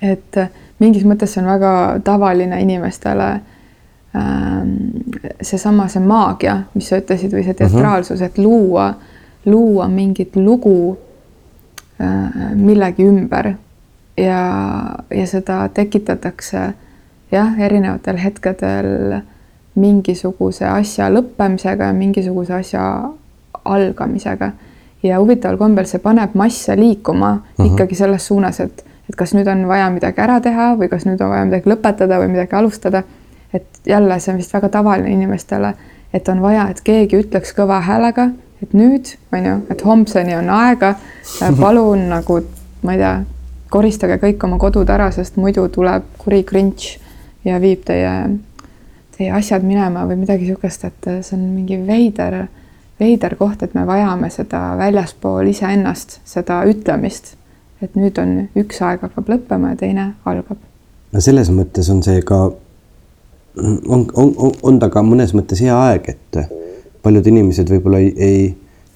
[0.01, 0.49] et äh,
[0.85, 1.73] mingis mõttes see on väga
[2.05, 3.29] tavaline inimestele
[4.15, 4.75] ähm,
[5.41, 7.63] seesama, see maagia, mis sa ütlesid, või see mhm.
[7.63, 8.93] teatraalsus, et luua,
[9.45, 10.97] luua mingit lugu
[12.55, 13.53] millegi ümber
[14.17, 14.39] ja,
[15.09, 16.73] ja seda tekitatakse
[17.31, 19.19] jah, erinevatel hetkedel
[19.75, 22.83] mingisuguse asja lõppemisega ja mingisuguse asja
[23.65, 24.51] algamisega.
[25.03, 27.43] ja huvitaval kombel see paneb masse liikuma uh mhm.
[27.57, 27.73] -huh.
[27.73, 31.21] ikkagi selles suunas, et, et kas nüüd on vaja midagi ära teha või kas nüüd
[31.21, 33.03] on vaja midagi lõpetada või midagi alustada.
[33.53, 35.73] et jälle see on vist väga tavaline inimestele,
[36.13, 38.29] et on vaja, et keegi ütleks kõva häälega,
[38.63, 40.95] et nüüd on ju, et homseni on aega,
[41.61, 42.41] palun nagu
[42.83, 43.13] ma ei tea,
[43.71, 46.97] koristage kõik oma kodud ära, sest muidu tuleb kuri krintš
[47.45, 48.11] ja viib teie,
[49.17, 52.45] teie asjad minema või midagi niisugust, et see on mingi veider,
[52.99, 57.35] veider koht, et me vajame seda väljaspool iseennast, seda ütlemist,
[57.83, 60.59] et nüüd on üks aeg hakkab lõppema ja teine algab.
[61.11, 62.43] no selles mõttes on see ka,
[63.57, 64.05] on, on,
[64.37, 66.39] on, on ta ka mõnes mõttes hea aeg, et
[67.03, 68.45] paljud inimesed võib-olla ei, ei,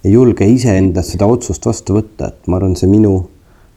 [0.04, 3.18] ei julge iseendas seda otsust vastu võtta, et ma arvan, see minu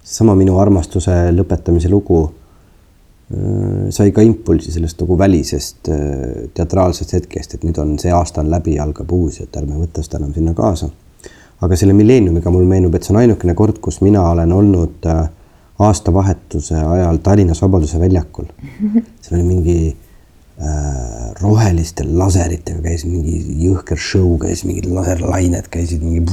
[0.02, 7.56] seesama minu armastuse lõpetamise lugu äh, sai ka impulsi sellest nagu välisest äh, teatraalsest hetkest,
[7.56, 10.56] et nüüd on see aasta on läbi, algab uus, et ärme võta seda enam sinna
[10.58, 10.90] kaasa.
[11.62, 15.27] Aga selle milleeniumiga mul meenub, et see on ainukene kord, kus mina olen olnud äh,
[15.83, 18.48] aastavahetuse ajal Tallinnas Vabaduse väljakul.
[19.20, 26.27] seal oli mingi äh, roheliste laseritega käis mingi jõhker show, käis mingid laserlained käisid mingi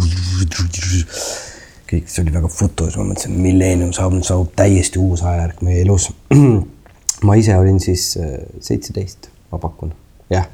[1.89, 6.09] kõik, see oli väga futus, ma mõtlesin, milleenium saabub, saabub täiesti uus ajajärk meie elus.
[7.25, 9.93] ma ise olin siis äh, seitseteist, ma pakun,
[10.31, 10.47] jah.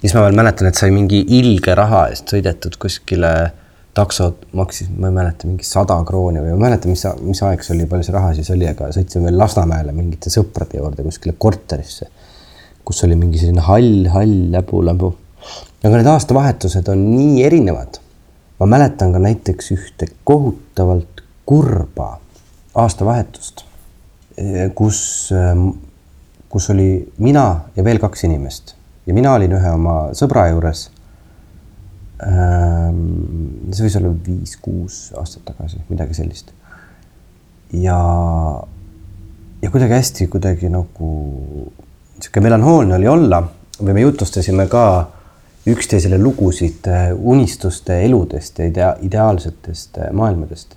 [0.00, 3.34] siis ma veel mäletan, et sai mingi ilge raha eest sõidetud kuskile,
[3.94, 7.62] taksod maksis, ma ei mäleta, mingi sada krooni või ma ei mäleta, mis, mis aeg
[7.62, 11.36] see oli, palju see raha siis oli, aga sõitsime veel Lasnamäele mingite sõprade juurde kuskile
[11.38, 12.08] korterisse,
[12.84, 15.12] kus oli mingi selline hall, hall läbu-läbu.
[15.84, 18.00] aga need aastavahetused on nii erinevad
[18.58, 22.20] ma mäletan ka näiteks ühte kohutavalt kurba
[22.74, 23.64] aastavahetust,
[24.74, 25.30] kus,
[26.48, 28.74] kus oli mina ja veel kaks inimest
[29.06, 30.88] ja mina olin ühe oma sõbra juures.
[32.22, 36.52] See võis olla viis-kuus aastat tagasi, midagi sellist.
[37.74, 37.98] ja,
[39.62, 41.08] ja kuidagi hästi kuidagi nagu
[42.20, 43.42] sihuke melanhoolne oli olla
[43.80, 44.84] või me jutustasime ka
[45.66, 50.76] üksteisele lugusid äh, unistuste eludest ja idea-, ideaalsetest äh, maailmadest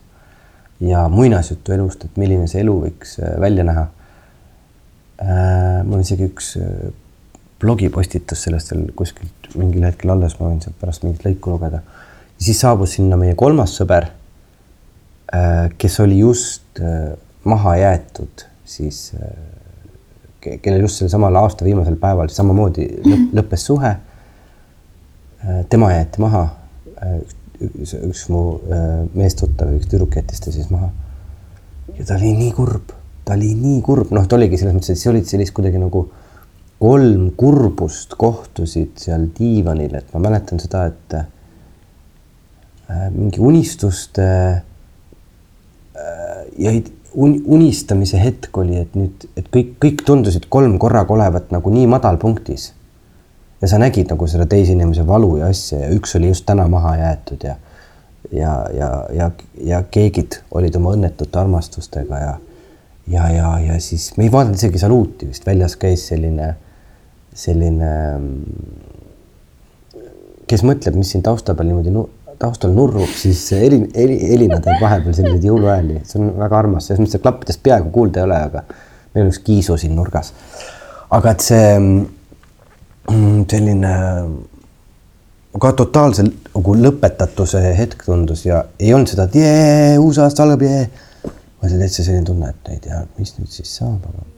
[0.80, 3.88] ja muinasjutu elust, et milline see elu võiks äh, välja näha.
[5.22, 5.84] äh,.
[5.84, 6.56] mul on isegi üks
[7.60, 11.82] blogipostitus sellest veel kuskilt mingil hetkel alles, ma võin sealt pärast mingit lõiku lugeda.
[12.38, 14.12] siis saabus sinna meie kolmas sõber
[15.34, 21.96] äh,, kes oli just äh, maha jäetud siis äh, kellel just sel samal aasta viimasel
[22.02, 23.96] päeval samamoodi lõpp, lõppes suhe.
[25.48, 26.44] Äh, tema jäeti maha.
[27.02, 27.20] Äh,
[27.64, 28.42] üks, üks mu
[29.18, 30.92] meestuttav, üks tüdruk jättis ta siis maha.
[31.98, 32.92] ja ta oli nii kurb,
[33.26, 36.04] ta oli nii kurb, noh, ta oligi selles mõttes, et siis olid sellist kuidagi nagu
[36.80, 41.16] kolm kurbust kohtusid seal diivanil, et ma mäletan seda, et
[43.16, 44.28] mingi unistuste
[46.58, 51.74] jäid un-, unistamise hetk oli, et nüüd, et kõik, kõik tundusid kolm korraga olevat nagu
[51.74, 52.74] nii madalpunktis.
[53.62, 56.68] ja sa nägid nagu seda teise inimese valu ja asja ja üks oli just täna
[56.70, 57.56] maha jäetud ja
[58.32, 59.32] ja, ja, ja,
[59.64, 62.36] ja keegid olid oma õnnetute armastustega ja
[63.08, 66.54] ja, ja, ja siis me ei vaadanud isegi saluuti vist, väljas käis selline,
[67.38, 67.92] selline,
[70.50, 71.94] kes mõtleb, mis siin tausta peal niimoodi
[72.38, 77.18] taustal nurrub, siis Elin, Elina teeb vahepeal selliseid jõuluhääli, see on väga armas, selles mõttes,
[77.18, 80.34] et klappidest peaaegu kuulda ei ole, aga meil on üks kiisu siin nurgas.
[81.18, 83.94] aga et see mm, selline
[85.58, 90.66] ka totaalse nagu lõpetatuse hetk tundus ja ei olnud seda, et jee, uus aasta algab,
[90.68, 90.88] jee.
[91.26, 94.37] vaid oli täitsa selline tunne, et ei tea, mis nüüd siis saab, aga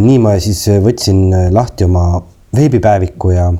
[0.00, 2.22] nii ma siis võtsin lahti oma
[2.56, 3.52] veebipäeviku ja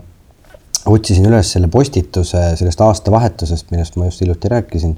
[0.87, 4.97] otsisin üles selle postituse sellest aastavahetusest, millest ma just hiljuti rääkisin.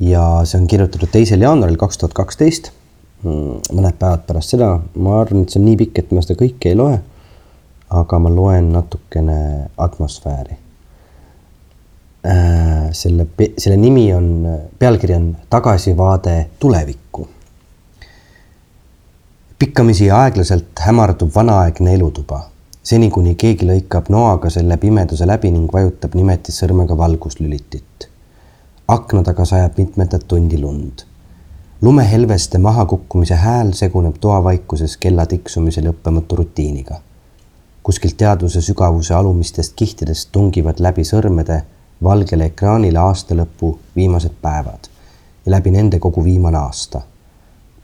[0.00, 2.70] ja see on kirjutatud teisel jaanuaril kaks tuhat kaksteist.
[3.22, 6.38] Mm, mõned päevad pärast seda, ma arvan, et see on nii pikk, et ma seda
[6.38, 7.00] kõike ei loe.
[7.88, 9.38] aga ma loen natukene
[9.80, 10.58] atmosfääri.
[12.28, 14.28] Äh, selle, selle nimi on,
[14.78, 17.28] pealkiri on Tagasivaade tulevikku
[19.58, 22.36] pikkamisi aeglaselt hämardub vanaaegne elutuba,
[22.82, 28.06] seni kuni keegi lõikab noaga selle pimeduse läbi ning vajutab nimetissõrmega valguslülitit.
[28.88, 31.02] akna taga sajab mitmendat tundi lund.
[31.82, 37.00] lumehelveste mahakukkumise hääl seguneb toavaikuses kella tiksumise lõppematu rutiiniga.
[37.82, 41.62] kuskilt teadvuse sügavuse alumistest kihtidest tungivad läbi sõrmede
[42.02, 44.90] valgele ekraanile aastalõpu viimased päevad
[45.46, 47.02] ja läbi nende kogu viimane aasta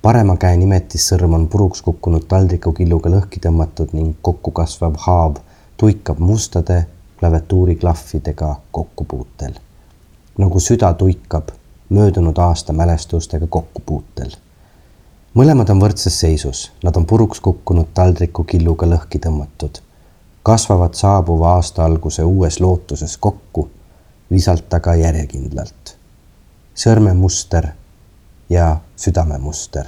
[0.04, 5.38] parema käe nimetissõrm on puruks kukkunud taldrikukilluga lõhki tõmmatud ning kokkukasvav haav
[5.80, 6.82] tuikab mustade
[7.20, 9.54] klaviatuuriklahvidega kokkupuutel.
[10.38, 11.48] nagu süda tuikab
[11.88, 14.34] möödunud aasta mälestustega kokkupuutel.
[15.34, 19.80] mõlemad on võrdses seisus, nad on puruks kukkunud taldrikukilluga lõhki tõmmatud,
[20.42, 23.70] kasvavad saabuva aasta alguse uues lootuses kokku,
[24.30, 25.96] visalt aga järjekindlalt.
[26.74, 27.68] sõrmemuster
[28.50, 29.86] ja südamemuster.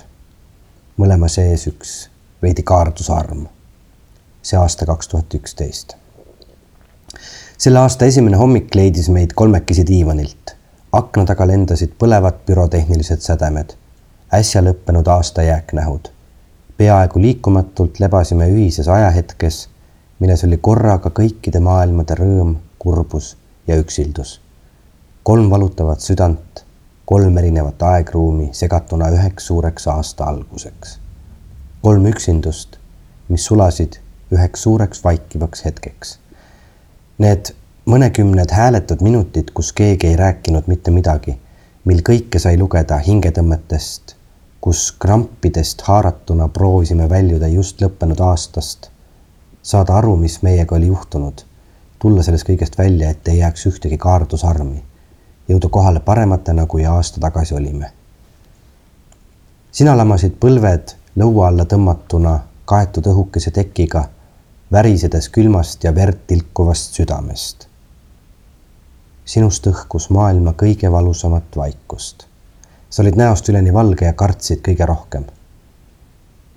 [0.96, 2.08] mõlema sees üks
[2.42, 3.46] veidi kaardusarm.
[4.42, 5.94] see aasta kaks tuhat üksteist.
[7.58, 10.56] selle aasta esimene hommik leidis meid kolmekesi diivanilt.
[10.92, 13.76] akna taga lendasid põlevad pürotehnilised sädemed,
[14.32, 16.08] äsja lõppenud aasta jääknähud.
[16.76, 19.68] peaaegu liikumatult lebasime ühises ajahetkes,
[20.18, 24.40] milles oli korraga kõikide maailmade rõõm, kurbus ja üksildus.
[25.22, 26.65] kolm valutavat südant
[27.06, 30.98] kolm erinevat aegruumi segatuna üheks suureks aasta alguseks.
[31.82, 32.78] kolm üksindust,
[33.28, 33.98] mis sulasid
[34.34, 36.16] üheks suureks vaikivaks hetkeks.
[37.18, 37.52] Need
[37.92, 41.36] mõnekümned hääletud minutid, kus keegi ei rääkinud mitte midagi,
[41.84, 44.16] mil kõike sai lugeda hingetõmmetest,
[44.60, 48.90] kus krampidest haaratuna proovisime väljuda just lõppenud aastast,
[49.62, 51.46] saada aru, mis meiega oli juhtunud,
[52.02, 54.82] tulla sellest kõigest välja, et ei jääks ühtegi kaardusarmi
[55.48, 57.92] jõuda kohale parematena, kui aasta tagasi olime.
[59.72, 64.08] sina lamasid põlved lõua alla tõmmatuna kaetud õhukese tekiga,
[64.72, 67.68] värisedes külmast ja verd tilkuvast südamest.
[69.24, 72.26] sinust õhkus maailma kõige valusamat vaikust.
[72.90, 75.24] sa olid näost üleni valge ja kartsid kõige rohkem.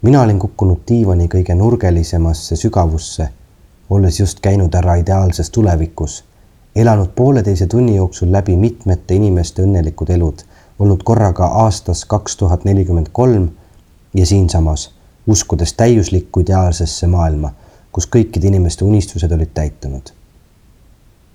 [0.02, 3.30] mina olin kukkunud diivani kõige nurgelisemasse sügavusse,
[3.89, 6.23] olles just käinud ära ideaalses tulevikus
[6.75, 10.43] elanud pooleteise tunni jooksul läbi mitmete inimeste õnnelikud elud,
[10.79, 13.49] olnud korraga aastas kaks tuhat nelikümmend kolm
[14.13, 14.91] ja siinsamas,
[15.27, 17.51] uskudes täiuslikku ideaalsesse maailma,
[17.91, 20.13] kus kõikide inimeste unistused olid täitunud.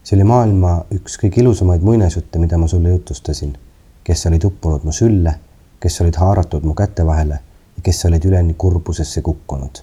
[0.05, 3.57] see oli maailma üks kõige ilusamaid muinasjutte, mida ma sulle jutustasin,
[4.05, 5.35] kes olid uppunud mu sülle,
[5.81, 7.39] kes olid haaratud mu käte vahele
[7.77, 9.83] ja kes olid üleni kurbusesse kukkunud.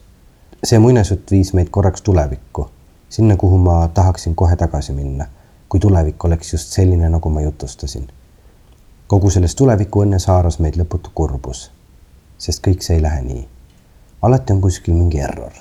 [0.64, 2.68] see muinasjutt viis meid korraks tulevikku,
[3.10, 5.26] sinna, kuhu ma tahaksin kohe tagasi minna,
[5.72, 8.08] kui tulevik oleks just selline, nagu ma jutustasin.
[9.08, 11.62] kogu selles tuleviku õnnes haaras meid lõputu kurbus,
[12.38, 13.46] sest kõik see ei lähe nii.
[14.22, 15.54] alati on kuskil mingi error.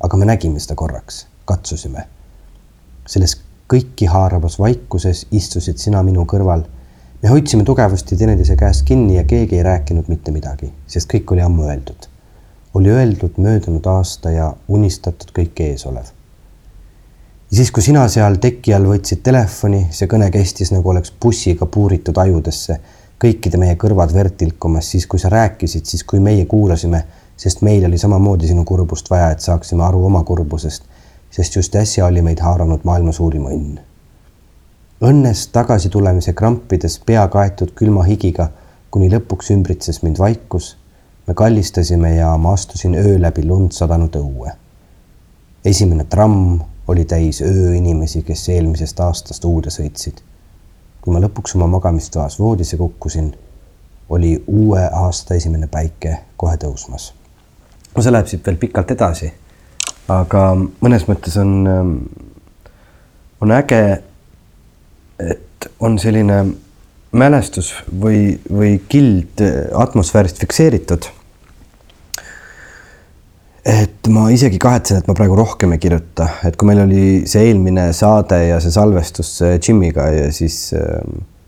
[0.00, 2.06] aga me nägime seda korraks, katsusime.
[3.06, 3.36] selles
[3.68, 6.64] kõiki haaravas vaikuses istusid sina minu kõrval.
[7.22, 11.40] me hoidsime tugevasti teineteise käest kinni ja keegi ei rääkinud mitte midagi, sest kõik oli
[11.40, 12.08] ammu öeldud
[12.74, 16.04] oli öeldud möödunud aasta ja unistatud kõik eesolev.
[17.50, 21.66] Ja siis, kui sina seal teki all võtsid telefoni, see kõne kestis nagu oleks bussiga
[21.66, 22.78] puuritud ajudesse,
[23.20, 27.04] kõikide meie kõrvad verd tilkumas, siis kui sa rääkisid, siis kui meie kuulasime,
[27.36, 30.84] sest meil oli samamoodi sinu kurbust vaja, et saaksime aru oma kurbusest,
[31.30, 33.80] sest just äsja oli meid haaranud maailma suurim õnn.
[35.04, 38.48] õnnest tagasi tulemise krampides pea kaetud külma higiga,
[38.90, 40.76] kuni lõpuks ümbritses mind vaikus
[41.26, 44.52] me kallistasime ja ma astusin öö läbi lund sadanud õue.
[45.64, 50.20] esimene tramm oli täis ööinimesi, kes eelmisest aastast uude sõitsid.
[51.04, 53.34] kui ma lõpuks oma magamistoas voodisse kukkusin,
[54.08, 57.12] oli uue aasta esimene päike kohe tõusmas.
[57.96, 59.32] no see läheb siit veel pikalt edasi,
[60.08, 60.44] aga
[60.80, 61.54] mõnes mõttes on,
[63.40, 63.82] on äge,
[65.18, 66.44] et on selline
[67.14, 69.40] mälestus või, või kild
[69.74, 71.06] atmosfäärist fikseeritud.
[73.64, 77.46] Et ma isegi kahetsen, et ma praegu rohkem ei kirjuta, et kui meil oli see
[77.48, 80.58] eelmine saade ja see salvestus Jimiga ja siis,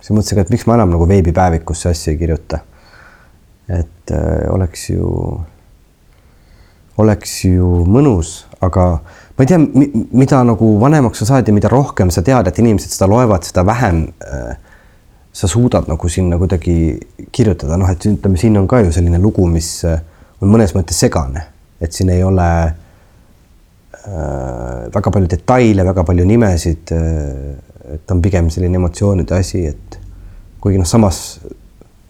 [0.01, 2.63] siis mõtlesin ka, et miks ma enam nagu veebipäevikusse asja ei kirjuta.
[3.69, 5.09] et äh, oleks ju,
[7.03, 9.59] oleks ju mõnus, aga ma ei tea,
[10.15, 13.67] mida nagu vanemaks sa saad ja mida rohkem sa tead, et inimesed seda loevad, seda
[13.67, 14.55] vähem äh,
[15.37, 16.97] sa suudad nagu sinna kuidagi
[17.35, 19.99] kirjutada, noh, et ütleme, siin on ka ju selline lugu, mis äh,
[20.41, 21.43] on mõnes mõttes segane,
[21.81, 22.73] et siin ei ole äh,
[24.95, 27.55] väga palju detaile, väga palju nimesid äh,.
[27.97, 29.99] et on pigem selline emotsioonide asi, et
[30.61, 31.39] kuigi noh, samas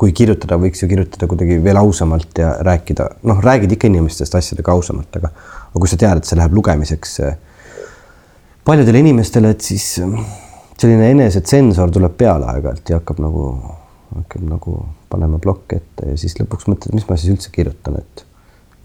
[0.01, 4.73] kui kirjutada, võiks ju kirjutada kuidagi veel ausamalt ja rääkida, noh, räägid ikka inimestest asjadega
[4.73, 5.31] ausamalt, aga,
[5.69, 7.37] aga kui sa tead, et see läheb lugemiseks äh,
[8.67, 9.95] paljudele inimestele, et siis
[10.77, 13.49] selline enesetsensor tuleb peale aeg-ajalt ja hakkab nagu,
[14.19, 14.79] hakkab nagu
[15.13, 18.26] panema plokke ette ja siis lõpuks mõtled, mis ma siis üldse kirjutan, et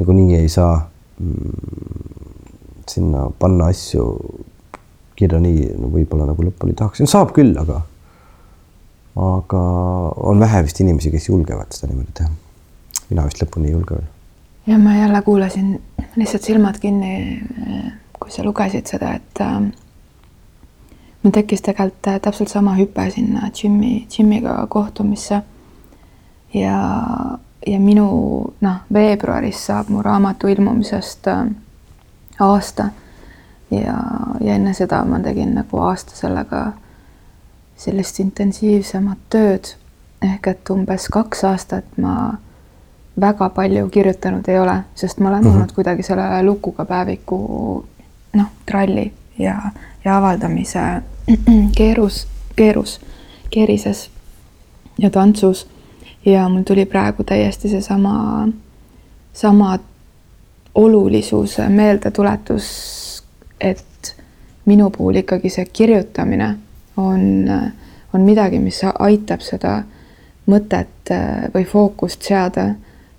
[0.01, 0.73] niikuinii ei saa
[1.19, 1.51] mm,
[2.89, 4.05] sinna panna asju
[5.15, 7.83] kirja nii no võib-olla nagu lõpuni tahaks, saab küll, aga
[9.21, 9.61] aga
[10.31, 12.29] on vähe vist inimesi, kes julgevad seda niimoodi teha.
[13.09, 14.09] mina vist lõpuni ei julge veel.
[14.67, 15.81] ja ma jälle kuulasin
[16.15, 17.41] lihtsalt silmad kinni,
[18.19, 19.59] kui sa lugesid seda, et äh,
[21.23, 25.41] mul tekkis tegelikult äh, täpselt sama hüpe sinna džimmi, džimmiga kohtumisse.
[26.53, 26.79] ja,
[27.67, 28.07] ja minu
[28.61, 31.45] noh, veebruaris saab mu raamatu ilmumisest äh,
[32.39, 32.89] aasta.
[33.71, 33.97] ja,
[34.41, 36.71] ja enne seda ma tegin nagu aasta sellega
[37.77, 39.75] sellist intensiivsemat tööd
[40.21, 42.33] ehk et umbes kaks aastat ma
[43.21, 45.55] väga palju kirjutanud ei ole, sest ma olen mm -hmm.
[45.55, 47.85] olnud kuidagi selle lukuga päeviku
[48.33, 49.55] noh, tralli ja,
[50.05, 51.01] ja avaldamise
[51.77, 53.01] keerus, keerus,
[53.49, 54.09] keerises
[54.97, 55.67] ja tantsus.
[56.25, 58.47] Ja mul tuli praegu täiesti seesama,
[59.33, 59.79] sama
[60.75, 62.67] olulisuse meeldetuletus,
[63.61, 64.15] et
[64.65, 66.55] minu puhul ikkagi see kirjutamine
[66.97, 67.49] on,
[68.13, 69.81] on midagi, mis aitab seda
[70.49, 72.73] mõtet äh, või fookust seada.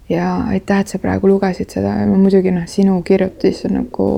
[0.08, 4.08] ja aitäh, et sa praegu lugesid seda ja muidugi noh, sinu kirjutis on nagu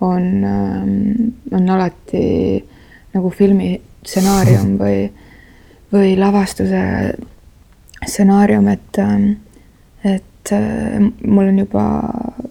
[0.00, 2.64] on, ähm, on alati
[3.14, 5.04] nagu filmi stsenaarium või,
[5.92, 6.80] või lavastuse
[8.06, 9.30] stsenaarium, et, ähm,
[10.04, 11.84] et äh, mul on juba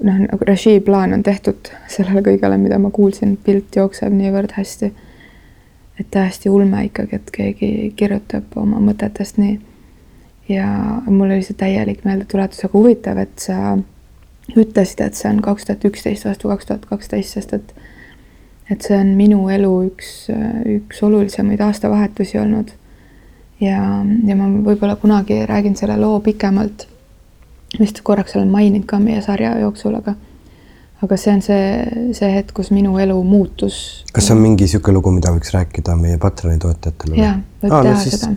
[0.02, 4.94] noh, nagu režiiplaan on tehtud sellele kõigele, mida ma kuulsin, pilt jookseb niivõrd hästi.
[6.00, 9.60] et täiesti ulme ikkagi, et keegi kirjutab oma mõtetest nii.
[10.50, 10.68] ja
[11.06, 13.78] mul oli see täielik meeldetuletus, aga huvitav, et sa
[14.58, 17.76] ütlesid, et see on kaks tuhat üksteist vastu kaks tuhat kaksteist, sest et
[18.72, 20.30] et see on minu elu üks,
[20.78, 22.72] üks olulisemaid aastavahetusi olnud.
[23.62, 23.82] Ja,
[24.28, 26.88] ja ma võib-olla kunagi räägin selle loo pikemalt.
[27.80, 30.16] vist korraks olen maininud ka meie sarja jooksul, aga
[31.02, 34.04] aga see on see, see hetk, kus minu elu muutus.
[34.14, 37.18] kas see on mingi niisugune lugu, mida võiks rääkida meie Patroni toetajatele?
[37.18, 38.36] jaa, võib ah, teha no, siis, seda.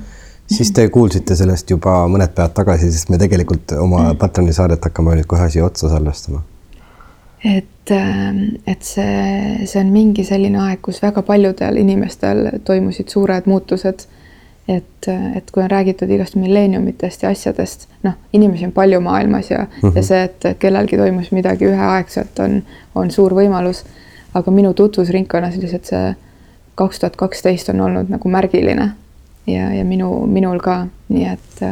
[0.56, 4.18] siis te kuulsite sellest juba mõned päevad tagasi, sest me tegelikult oma mm.
[4.22, 6.44] Patroni saadet hakkame nüüd kohe siia otsa salvestama
[7.44, 13.48] et, ähm, et see, see on mingi selline aeg, kus väga paljudel inimestel toimusid suured
[13.50, 14.06] muutused
[14.68, 19.58] et, et kui on räägitud igast milleeniumitest ja asjadest, noh, inimesi on palju maailmas ja
[19.58, 19.96] mm, -hmm.
[19.96, 22.62] ja see, et kellelgi toimus midagi üheaegselt, on,
[22.94, 23.84] on suur võimalus.
[24.34, 26.14] aga minu tutvusringkonnas lihtsalt see
[26.74, 28.90] kaks tuhat kaksteist on olnud nagu märgiline
[29.46, 31.62] ja, ja minu, minul ka, nii et,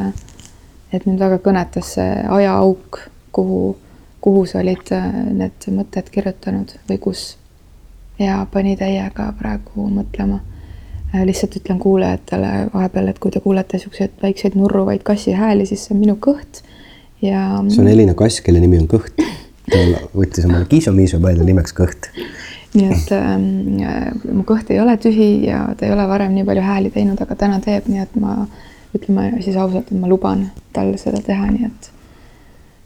[0.92, 3.00] et mind väga kõnetas see ajaauk,
[3.32, 3.76] kuhu,
[4.20, 4.94] kuhu sa olid
[5.32, 7.36] need mõtted kirjutanud või kus.
[8.18, 10.40] ja pani täiega praegu mõtlema
[11.12, 15.96] lihtsalt ütlen kuulajatele vahepeal, et kui te kuulete niisuguseid väikseid nurruvaid kassi hääli, siis see
[15.96, 16.62] on minu kõht
[17.22, 17.64] ja.
[17.68, 19.22] see on Elina kass, kelle nimi on Kõht.
[19.70, 19.82] ta
[20.16, 22.10] võttis omale Kiiso-Miiso peale nimeks Kõht.
[22.74, 23.46] nii et ähm,
[24.32, 27.36] mu kõht ei ole tühi ja ta ei ole varem nii palju hääli teinud, aga
[27.38, 28.46] täna teeb, nii et ma
[28.96, 31.90] ütleme siis ausalt, et ma luban tal seda teha, nii et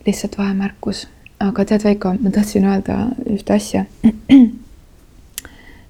[0.07, 1.07] lihtsalt vahemärkus.
[1.41, 3.01] aga tead, Veiko, ma tahtsin öelda
[3.31, 3.85] ühte asja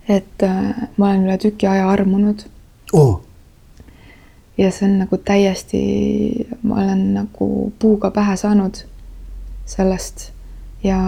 [0.09, 2.46] et äh, ma olen üle tüki aja armunud
[2.92, 3.20] oh..
[4.59, 5.80] ja see on nagu täiesti,
[6.62, 8.84] ma olen nagu puuga pähe saanud
[9.66, 10.30] sellest
[10.86, 10.98] ja,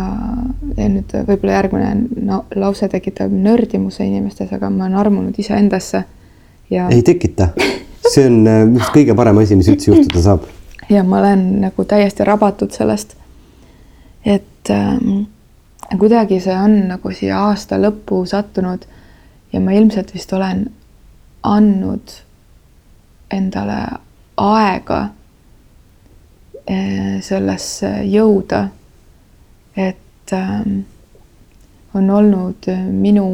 [0.76, 1.90] ja nüüd võib-olla järgmine
[2.26, 6.04] no, lause tekitab nördimuse inimestes, aga ma olen armunud iseendasse
[6.70, 6.88] ja.
[6.90, 7.52] ei tekita,
[8.08, 8.42] see on
[8.76, 10.46] üks äh, kõige parem asi, mis üldse juhtuda saab.
[10.90, 13.14] ja ma olen nagu täiesti rabatud sellest,
[14.26, 15.28] et ähm,
[15.96, 18.84] kuidagi see on nagu siia aasta lõppu sattunud
[19.52, 20.66] ja ma ilmselt vist olen
[21.48, 22.12] andnud
[23.32, 23.78] endale
[24.38, 25.00] aega
[26.66, 28.62] eh, sellesse jõuda,
[29.76, 30.80] et ähm,
[31.96, 33.28] on olnud minu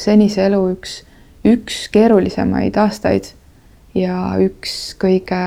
[0.00, 1.00] senise elu üks,
[1.46, 3.32] üks keerulisemaid aastaid
[3.98, 5.42] ja üks kõige,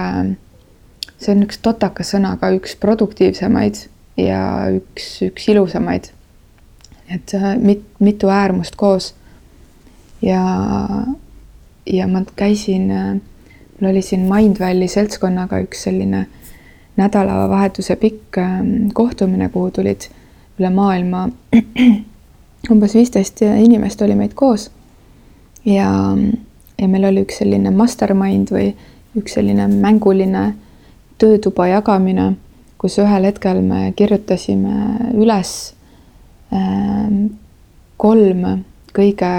[1.17, 3.86] see on üks totakas sõna, aga üks produktiivsemaid
[4.19, 4.43] ja
[4.75, 6.11] üks, üks ilusamaid
[7.10, 9.16] et äh, mit, mitu äärmust koos.
[10.22, 10.41] ja,
[11.86, 13.14] ja ma käisin, äh,
[13.80, 16.26] mul oli siin Mindvalley seltskonnaga üks selline
[16.97, 20.08] nädalavahetuse pikk ähm, kohtumine, kuhu tulid
[20.60, 21.28] üle maailma
[22.72, 24.72] umbes viisteist inimest oli meid koos.
[25.66, 25.91] ja,
[26.82, 28.72] ja meil oli üks selline mastermind või
[29.20, 30.53] üks selline mänguline
[31.18, 32.34] töötuba jagamine,
[32.78, 35.74] kus ühel hetkel me kirjutasime üles
[37.97, 38.64] kolm
[38.95, 39.32] kõige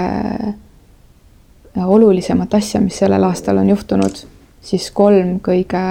[1.85, 4.23] olulisemat asja, mis sellel aastal on juhtunud,
[4.61, 5.83] siis kolm kõige,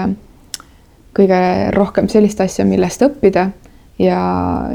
[1.16, 1.40] kõige
[1.74, 3.50] rohkem sellist asja, millest õppida
[3.98, 4.20] ja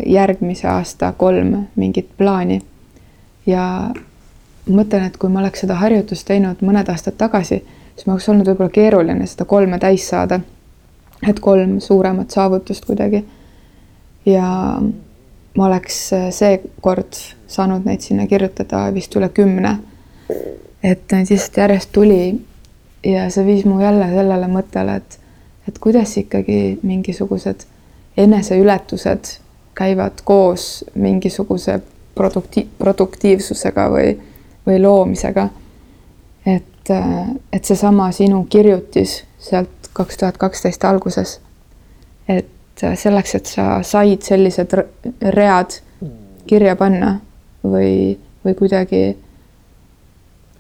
[0.06, 2.62] järgmise aasta kolm mingit plaani.
[3.46, 3.92] ja
[4.70, 7.64] mõtlen, et kui ma oleks seda harjutust teinud mõned aastad tagasi,
[7.96, 10.40] siis ma oleks olnud võib-olla keeruline seda kolme täis saada.
[11.28, 13.26] et kolm suuremat saavutust kuidagi.
[14.26, 14.82] ja
[15.58, 19.80] ma oleks äh, seekord saanud neid sinna kirjutada vist üle kümne.
[20.84, 22.42] et neid lihtsalt järjest tuli
[23.04, 25.20] ja see viis mu jälle sellele mõttele, et,
[25.68, 27.66] et kuidas ikkagi mingisugused
[28.18, 29.36] eneseületused
[29.76, 31.80] käivad koos mingisuguse
[32.16, 34.16] produkti-, produktiivsusega või,
[34.68, 35.50] või loomisega.
[36.46, 41.40] et, äh, et seesama sinu kirjutis sealt kaks tuhat kaksteist alguses,
[42.72, 44.74] et et selleks, et sa said sellised
[45.22, 45.82] read
[46.48, 47.20] kirja panna
[47.64, 49.04] või, või kuidagi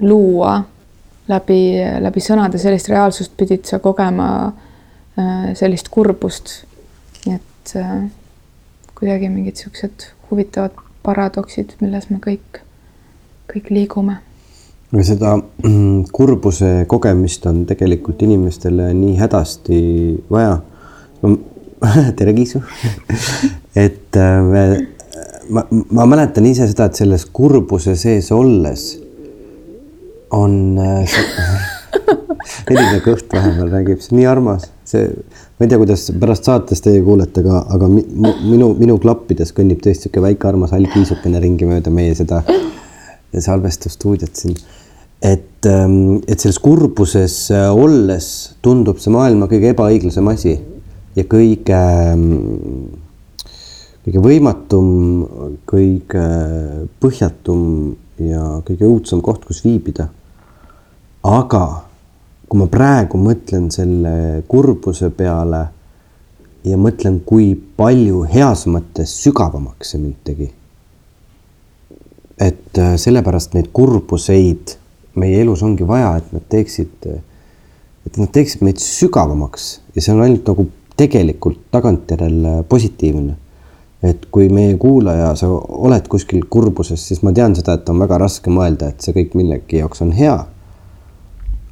[0.02, 0.62] luua
[1.32, 1.62] läbi,
[2.02, 6.66] läbi sõnade sellist reaalsust, pidid sa kogema äh, sellist kurbust.
[7.28, 8.10] et äh,
[8.98, 12.62] kuidagi mingid niisugused huvitavad paradoksid, milles me kõik,
[13.52, 14.18] kõik liigume.
[14.92, 19.80] no seda mm, kurbuse kogemist on tegelikult inimestele nii hädasti
[20.30, 20.60] vaja
[22.18, 22.62] tere, Kiisu.
[23.76, 24.82] Et äh,
[25.50, 28.84] ma, ma mäletan ise seda, et selles kurbuse sees olles
[30.36, 31.16] on äh,
[32.68, 35.08] selline kõht vahepeal räägib, see on nii armas, see,
[35.58, 40.10] ma ei tea, kuidas pärast saates teie kuulete, aga, aga minu, minu klappides kõnnib tõesti
[40.10, 42.44] niisugune väike armas hall kiisukene ringi mööda meie seda
[43.32, 44.60] salvestusstuudiot siin.
[45.22, 48.28] et, ähm, et selles kurbuses äh, olles
[48.66, 50.56] tundub see maailma kõige ebaõiglasem asi
[51.16, 51.82] ja kõige,
[54.06, 54.88] kõige võimatum,
[55.70, 56.26] kõige
[57.04, 57.64] põhjatum
[58.22, 60.10] ja kõige õudsem koht, kus viibida.
[61.24, 61.66] aga
[62.50, 65.62] kui ma praegu mõtlen selle kurbuse peale
[66.68, 70.52] ja mõtlen, kui palju heas mõttes sügavamaks see mind tegi.
[72.42, 74.78] et äh, sellepärast neid kurbuseid
[75.16, 77.06] meie elus ongi vaja, et nad teeksid,
[78.08, 80.66] et nad teeksid meid sügavamaks ja see on ainult nagu
[80.98, 83.38] tegelikult tagantjärele positiivne.
[84.02, 88.18] et kui meie kuulaja, sa oled kuskil kurbuses, siis ma tean seda, et on väga
[88.18, 90.38] raske mõelda, et see kõik millegi jaoks on hea.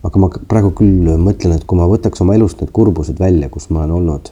[0.04, 3.70] aga ma praegu küll mõtlen, et kui ma võtaks oma elust need kurbused välja, kus
[3.70, 4.30] ma olen olnud,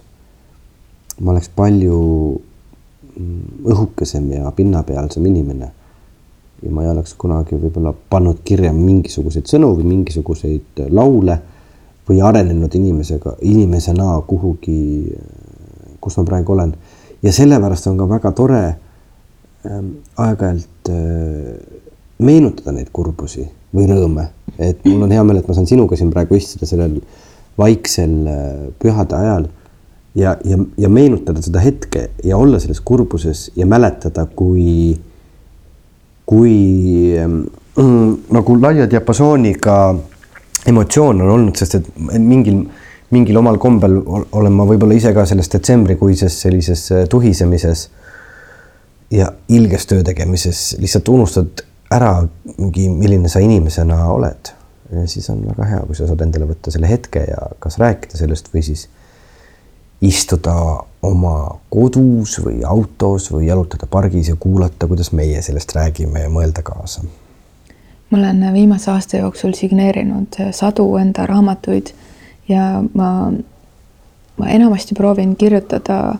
[1.20, 1.98] ma oleks palju
[3.18, 5.72] mm, õhukesem ja pinnapealsem inimene.
[6.62, 11.42] ja ma ei oleks kunagi võib-olla pannud kirja mingisuguseid sõnu või mingisuguseid laule
[12.08, 14.80] või arenenud inimesega, inimesena kuhugi,
[16.02, 16.74] kus ma praegu olen.
[17.24, 18.64] ja sellepärast on ka väga tore
[19.66, 21.58] ähm, aeg-ajalt äh,
[22.20, 24.28] meenutada neid kurbusi või rõõme,
[24.58, 27.00] et mul on hea meel, et ma saan sinuga siin praegu istuda sellel
[27.58, 29.50] vaiksel äh, pühade ajal
[30.16, 34.98] ja, ja, ja meenutada seda hetke ja olla selles kurbuses ja mäletada, kui,
[36.26, 36.54] kui
[37.28, 39.78] mm, nagu laia diapasooniga
[40.68, 41.88] emotsioon on olnud, sest et
[42.20, 42.64] mingil,
[43.16, 47.88] mingil omal kombel olen ma võib-olla ise ka selles detsembrikuises sellises äh, tuhisemises
[49.12, 52.12] ja ilges töö tegemises lihtsalt unustad ära
[52.58, 54.54] mingi, milline sa inimesena oled.
[54.92, 58.20] ja siis on väga hea, kui sa saad endale võtta selle hetke ja kas rääkida
[58.20, 58.88] sellest või siis
[60.02, 60.54] istuda
[61.08, 66.64] oma kodus või autos või jalutada pargis ja kuulata, kuidas meie sellest räägime ja mõelda
[66.64, 67.04] kaasa.
[68.10, 71.92] Ma olen viimase aasta jooksul signeerinud sadu enda raamatuid
[72.50, 73.32] ja ma,
[74.38, 76.16] ma enamasti proovin kirjutada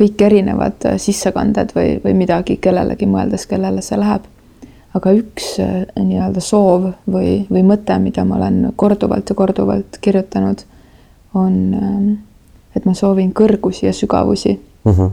[0.00, 4.24] kõik erinevad sissekanded või, või midagi kellelegi mõeldes, kellele see läheb
[4.96, 10.64] aga üks äh, nii-öelda soov või, või mõte, mida ma olen korduvalt ja korduvalt kirjutanud,
[11.38, 12.10] on, ähm,
[12.76, 14.92] et ma soovin kõrgusi ja sügavusi uh.
[14.92, 15.10] -huh.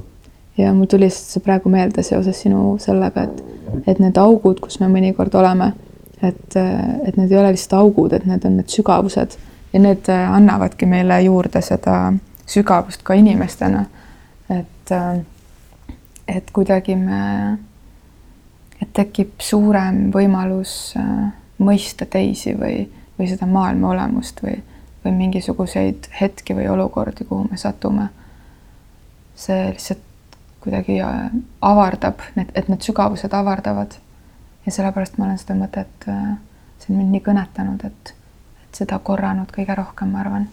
[0.60, 3.44] Ja mul tuli see praegu meelde seoses sinu sellega, et,
[3.88, 5.72] et need augud, kus me mõnikord oleme,
[6.22, 9.38] et, äh, et need ei ole lihtsalt augud, et need on need sügavused
[9.74, 12.02] ja need äh, annavadki meile juurde seda
[12.50, 13.86] sügavust ka inimestena.
[14.50, 14.92] et,
[16.28, 17.20] et kuidagi me
[18.82, 21.30] et tekib suurem võimalus äh,
[21.60, 22.84] mõista teisi või,
[23.20, 24.56] või seda maailma olemust või,
[25.04, 28.10] või mingisuguseid hetki või olukordi, kuhu me satume.
[29.40, 30.09] see lihtsalt
[30.64, 31.32] kuidagi äh,
[31.62, 33.98] avardab, et need sügavused avardavad.
[34.66, 36.38] ja sellepärast ma olen seda mõtet, äh,
[36.80, 38.14] see on mind nii kõnetanud, et,
[38.64, 40.50] et seda korranud kõige rohkem, ma arvan.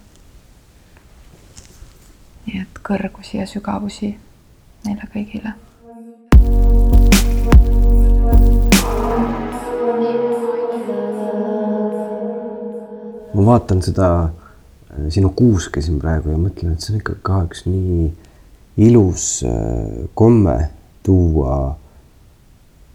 [2.46, 4.14] nii et kõrgusi ja sügavusi
[4.86, 5.57] neile kõigile
[13.36, 17.42] ma vaatan seda äh, sinu kuuske siin praegu ja mõtlen, et see on ikka ka
[17.48, 18.07] üks nii
[18.77, 20.57] ilus äh, komme
[21.03, 21.77] tuua.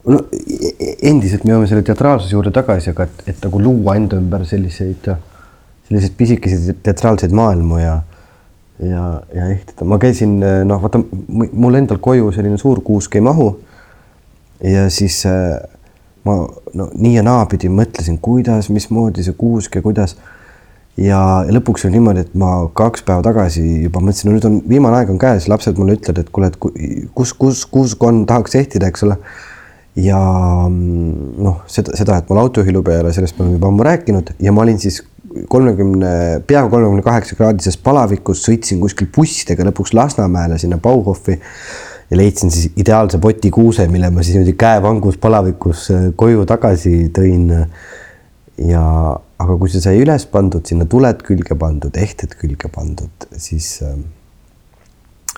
[0.04, 3.96] no e-, e-, endiselt me jõuame selle teatraalsuse juurde tagasi, aga et, et nagu luua
[3.98, 5.10] enda ümber selliseid,
[5.88, 8.00] selliseid pisikesi teatraalseid maailmu ja
[8.82, 9.84] ja, ja ehitada.
[9.86, 13.52] ma käisin, noh, vaata mul endal koju selline suur kuusk ei mahu.
[14.62, 15.58] ja siis äh,
[16.24, 16.36] ma
[16.74, 20.16] no nii ja naapidi mõtlesin, kuidas, mismoodi see kuusk ja kuidas.
[21.00, 24.98] Ja lõpuks oli niimoodi, et ma kaks päeva tagasi juba mõtlesin, no nüüd on viimane
[25.00, 26.58] aeg on käes, lapsed mulle ütlevad, et kuule, et
[27.16, 29.16] kus, kus kuusk on, tahaks ehtida, eks ole.
[29.96, 30.18] ja
[30.68, 34.34] mm, noh, seda, seda, et mul autojuhiluba ei ole, sellest me oleme juba ammu rääkinud
[34.40, 35.02] ja ma olin siis
[35.48, 41.38] kolmekümne, peaaegu kolmekümne kaheksa kraadises palavikus, sõitsin kuskil bussidega lõpuks Lasnamäele sinna Bauhofi
[42.10, 47.08] ja leidsin siis ideaalse poti kuuse, mille ma siis niimoodi käevangus palavikus äh, koju tagasi
[47.16, 47.48] tõin.
[48.68, 48.84] ja,
[49.42, 55.36] aga kui see sai üles pandud, sinna tuled külge pandud, ehted külge pandud, siis, äh,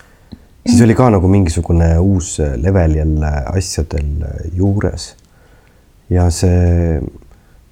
[0.65, 5.13] siis oli ka nagu mingisugune uus level jälle asjadel juures.
[6.09, 7.01] ja see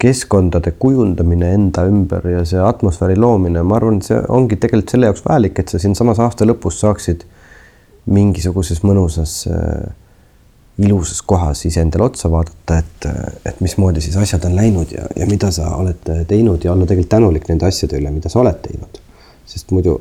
[0.02, 5.24] keskkondade kujundamine enda ümber ja see atmosfääri loomine, ma arvan, see ongi tegelikult selle jaoks
[5.24, 7.24] vajalik, et sa siinsamas aasta lõpus saaksid
[8.12, 9.94] mingisuguses mõnusas äh,
[10.78, 13.06] ilusas kohas iseendale otsa vaadata, et,
[13.46, 17.12] et mismoodi siis asjad on läinud ja, ja mida sa oled teinud ja olla tegelikult
[17.14, 19.00] tänulik nende asjade üle, mida sa oled teinud.
[19.46, 20.00] sest muidu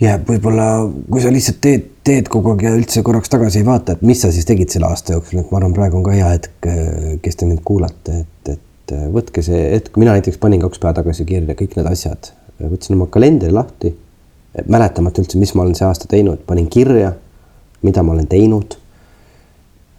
[0.00, 0.66] jääb võib-olla,
[1.10, 4.18] kui sa lihtsalt teed, teed kogu aeg ja üldse korraks tagasi ei vaata, et mis
[4.24, 6.68] sa siis tegid selle aasta jooksul, et ma arvan, praegu on ka hea hetk,
[7.22, 11.28] kes te mind kuulate, et, et võtke see hetk, mina näiteks panin kaks päeva tagasi
[11.28, 13.92] kirja kõik need asjad, võtsin oma kalendri lahti
[14.66, 17.12] mäletamata üldse, mis ma olen see aasta teinud, panin kirja,
[17.86, 18.76] mida ma olen teinud.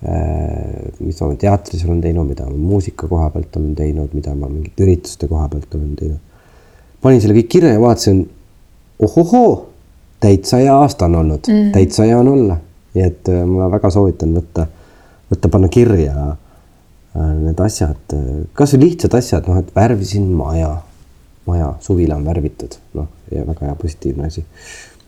[0.01, 4.47] Äh, mis ma teatris olen teinud, mida ma muusika koha pealt olen teinud, mida ma
[4.49, 6.19] mingite ürituste koha pealt olen teinud.
[7.01, 8.23] panin selle kõik kirja ja vaatasin,
[8.99, 9.51] ohohoo,
[10.21, 12.57] täitsa hea aasta on olnud mm., täitsa hea on olla.
[12.95, 14.65] nii et äh, ma väga soovitan võtta,
[15.29, 18.15] võtta, panna kirja äh, need asjad,
[18.57, 20.79] kasvõi lihtsad asjad, noh, et värvisin maja
[21.45, 24.43] maja, suvila on värvitud, noh, ja väga hea positiivne asi.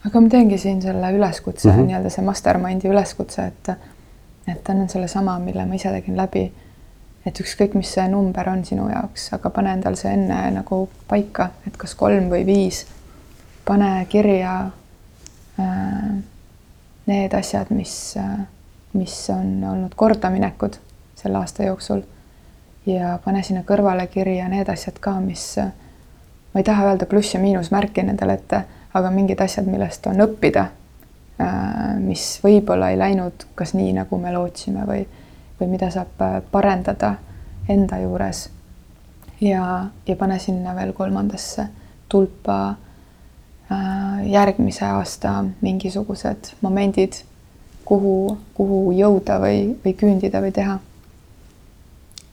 [0.04, 1.90] aga ma teengi siin selle üleskutse mm -hmm.
[1.90, 3.70] nii-öelda see mastermind'i üleskutse, et
[4.48, 6.52] et teen sellesama, mille ma ise tegin läbi.
[7.26, 11.50] et ükskõik, mis see number on sinu jaoks, aga pane endal see enne nagu paika,
[11.66, 12.86] et kas kolm või viis.
[13.64, 14.70] pane kirja
[15.60, 16.10] äh,
[17.06, 18.44] need asjad, mis äh,,
[18.92, 20.76] mis on olnud kordaminekud
[21.16, 22.04] selle aasta jooksul
[22.86, 27.40] ja pane sinna kõrvale kirja need asjad ka, mis ma ei taha öelda pluss ja
[27.40, 28.64] miinusmärki nendele ette,
[28.94, 30.83] aga mingid asjad, millest on õppida, äh,
[31.98, 35.00] mis võib-olla ei läinud kas nii, nagu me lootsime või,
[35.58, 37.16] või mida saab äh, parendada
[37.68, 38.48] enda juures.
[39.40, 41.66] ja, ja pane sinna veel kolmandasse
[42.08, 47.24] tulpa äh, järgmise aasta mingisugused momendid,
[47.84, 50.78] kuhu, kuhu jõuda või, või küündida või teha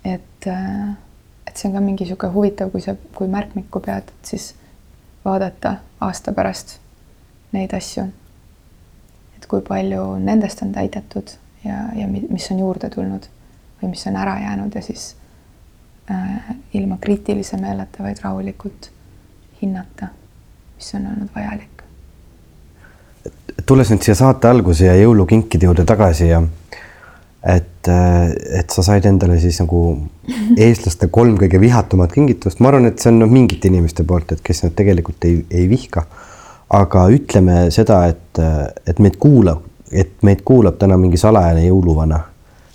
[0.06, 0.89] et, äh,
[1.47, 4.54] et see on ka mingi niisugune huvitav, kui sa, kui märkmikku pead, siis
[5.26, 6.78] vaadata aasta pärast
[7.54, 8.08] neid asju.
[9.52, 11.34] Kui palju nendest on täidetud
[11.66, 13.28] ja, ja mis on juurde tulnud
[13.82, 15.12] või mis on ära jäänud ja siis
[16.12, 18.91] äh, ilma kriitilise meeleta, vaid rahulikult
[19.62, 20.12] hinnata,
[20.78, 21.84] mis on olnud vajalik.
[23.66, 29.06] tulles nüüd siia saate alguse ja jõulukinkide juurde tagasi ja et, äh, et sa said
[29.10, 29.82] endale siis nagu
[30.66, 34.43] eestlaste kolm kõige vihatumat kingitust, ma arvan, et see on noh, mingite inimeste poolt, et
[34.45, 36.06] kes nad tegelikult ei, ei vihka.
[36.72, 38.41] Aga ütleme seda, et,
[38.88, 42.22] et meid kuulab, et meid kuulab täna mingi salajane jõuluvana,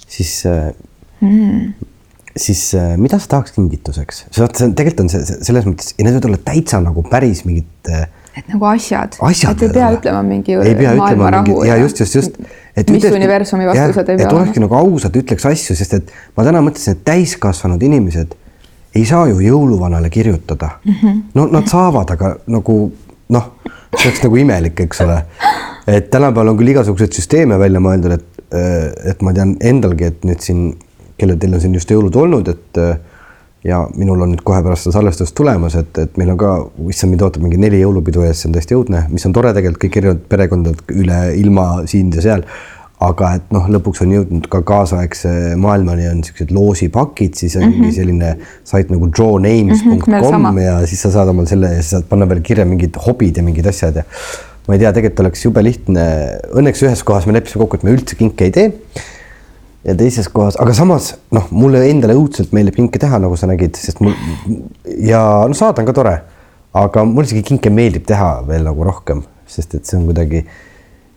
[0.07, 1.93] siis mm.,
[2.37, 2.69] siis
[3.01, 4.27] mida sa tahaks kingituseks?
[4.29, 7.89] see on tegelikult on see selles mõttes ja need võivad olla täitsa nagu päris mingid
[8.37, 12.03] et nagu asjad, asjad, et ei pea ütlema mingi ei pea ütlema mingi ja just,
[12.05, 12.37] just, just.
[12.43, 14.29] mis ütleks, universumi vastused ei pea olema.
[14.29, 18.37] et olekski nagu ausad, ütleks asju, sest et ma täna mõtlesin, et täiskasvanud inimesed
[18.97, 21.01] ei saa ju jõuluvanale kirjutada mm.
[21.01, 21.23] -hmm.
[21.41, 22.77] no nad saavad, aga nagu
[23.33, 23.49] noh,
[23.95, 25.21] see oleks nagu imelik, eks ole.
[25.87, 28.47] et tänapäeval on küll igasuguseid süsteeme välja mõeldud, et,
[29.13, 30.65] et ma tean endalgi, et nüüd siin,
[31.21, 32.83] kellel teil on siin just jõulud olnud, et
[33.67, 36.53] ja minul on nüüd kohe pärast seda salvestust tulemas, et, et meil on ka,
[36.93, 39.83] issand, mind ootab mingi neli jõulupidu ees, see on täiesti õudne, mis on tore tegelikult
[39.83, 42.47] kõik erinevad perekondad üle ilma siin ja seal.
[43.05, 45.31] Aga et noh, lõpuks on jõudnud ka kaasaegse
[45.61, 47.93] maailmani on siuksed loosipakid, siis on mm -hmm.
[47.93, 48.31] selline
[48.65, 52.29] sait nagu drawnames.com mm -hmm, ja siis sa saad omal selle ja siis saad panna
[52.29, 54.05] veel kirja mingid hobid ja mingid asjad ja
[54.67, 56.05] ma ei tea, tegelikult oleks jube lihtne.
[56.59, 58.73] Õnneks ühes kohas me leppisime kokku, et me üldse kinke ei tee
[59.87, 63.77] ja teises kohas, aga samas noh, mulle endale õudselt meeldib kinke teha, nagu sa nägid,
[63.79, 64.17] sest mul
[65.07, 66.15] ja no saada on ka tore,
[66.75, 70.43] aga mulle isegi kinke meeldib teha veel nagu rohkem, sest et see on kuidagi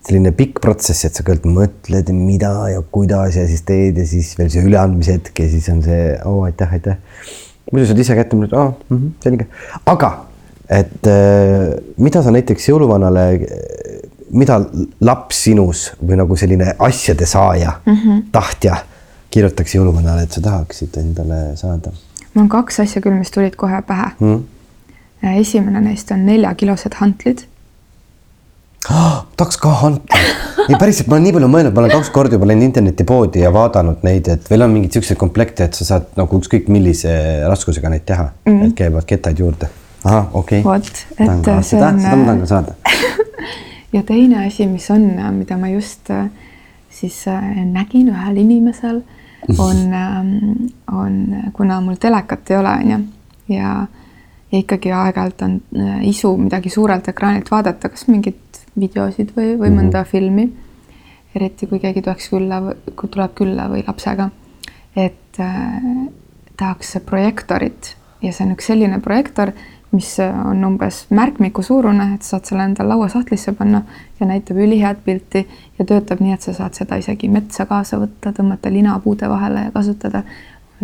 [0.06, 4.32] selline pikk protsess, et sa kõigepealt mõtled, mida ja kuidas ja siis teed ja siis
[4.40, 6.98] veel see üleandmise hetk ja siis on see oo oh, aitäh, aitäh.
[7.72, 9.48] muidu saad ise kätte, mõtled, aa mm -hmm, selge,
[9.86, 10.12] aga
[10.70, 13.26] et äh, mida sa näiteks jõuluvanale
[14.32, 14.60] mida
[15.02, 18.22] laps sinus või nagu selline asjade saaja mm, -hmm.
[18.32, 18.78] tahtja
[19.32, 21.92] kirjutaks jõuluvanale, et sa tahaksid endale saada?
[22.34, 24.44] mul on kaks asja küll, mis tulid kohe pähe mm..
[25.40, 27.46] esimene neist on neljakilosed hantlid.
[28.88, 30.38] Tahaks ka hantleid.
[30.70, 33.52] ei päriselt, ma olen nii palju mõelnud, ma olen kaks korda juba läinud internetipoodi ja
[33.54, 37.14] vaadanud neid, et veel on mingeid siukseid komplekte, et sa saad nagu ükskõik millise
[37.50, 38.68] raskusega neid teha mm, -hmm.
[38.68, 39.70] et käivad kettaid juurde.
[40.04, 40.64] ahah, okei okay..
[40.64, 41.64] vot, et see on.
[41.64, 42.76] seda ma tahan ka saada
[43.96, 46.30] ja teine asi, mis on, mida ma just äh,
[46.90, 49.02] siis äh, nägin ühel inimesel,
[49.58, 53.00] on, ähm, on, kuna mul telekat ei ole, on ju,
[53.56, 53.88] ja,
[54.52, 59.70] ja ikkagi aeg-ajalt on äh, isu midagi suurelt ekraanilt vaadata, kas mingeid videosid või, või
[59.70, 60.12] mõnda mm -hmm.
[60.12, 60.50] filmi.
[61.36, 64.30] eriti kui keegi tuleks külla, kui tuleb külla või lapsega.
[64.96, 65.82] et äh,
[66.58, 69.52] tahaks projektorit ja see on üks selline projektor
[69.92, 70.18] mis
[70.52, 73.82] on umbes märkmiku suurune, et saad selle endale lauasahtlisse panna
[74.20, 75.48] ja näitab ülihead pilti
[75.80, 79.74] ja töötab nii, et sa saad seda isegi metsa kaasa võtta, tõmmata linapuude vahele ja
[79.74, 80.24] kasutada.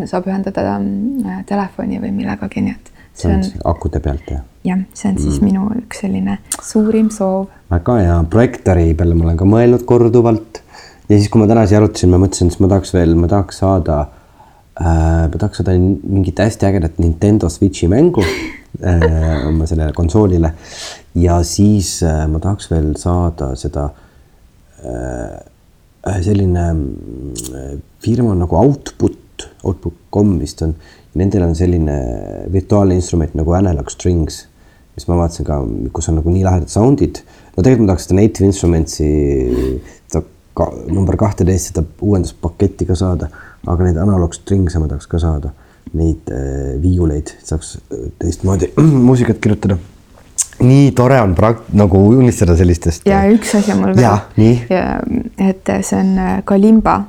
[0.06, 4.44] saab ühendada äh, telefoni või millegagi, nii et see on akude pealt jah?
[4.68, 5.46] jah, see on siis mm.
[5.48, 7.48] minu üks selline suurim soov.
[7.72, 10.62] väga hea, projektori peale ma olen ka mõelnud korduvalt
[11.10, 13.64] ja siis, kui ma täna siia arutasin, ma mõtlesin, et ma tahaks veel, ma tahaks
[13.64, 14.04] saada
[14.82, 18.26] äh,, ma tahaks saada mingit hästi ägedat Nintendo Switchi mängu
[18.84, 20.54] Äh, oma sellele konsoolile.
[21.16, 23.86] ja siis äh, ma tahaks veel saada seda
[24.84, 26.66] äh, selline
[28.04, 30.76] firma nagu Output, Output.com vist on.
[31.16, 31.96] Nendel on selline
[32.52, 34.42] virtuaalne instrument nagu Analog Strings,
[34.96, 35.60] mis ma vaatasin ka,
[35.96, 37.22] kus on nagu nii lahedad sound'id.
[37.56, 39.10] no tegelikult ma tahaks seda Native Instruments'i,
[40.10, 40.24] seda
[40.56, 43.32] ka, number kahteteist, seda uuenduspaketti ka saada,
[43.64, 45.54] aga neid Analog Strings'e ma tahaks ka saada
[45.96, 48.72] neid äh, viiuleid, saaks äh, teistmoodi
[49.08, 49.78] muusikat kirjutada.
[50.60, 53.08] nii tore on prakt-, nagu unistada sellistest.
[53.08, 54.64] ja üks asi on mul veel.
[55.50, 57.04] et see on äh, kalimba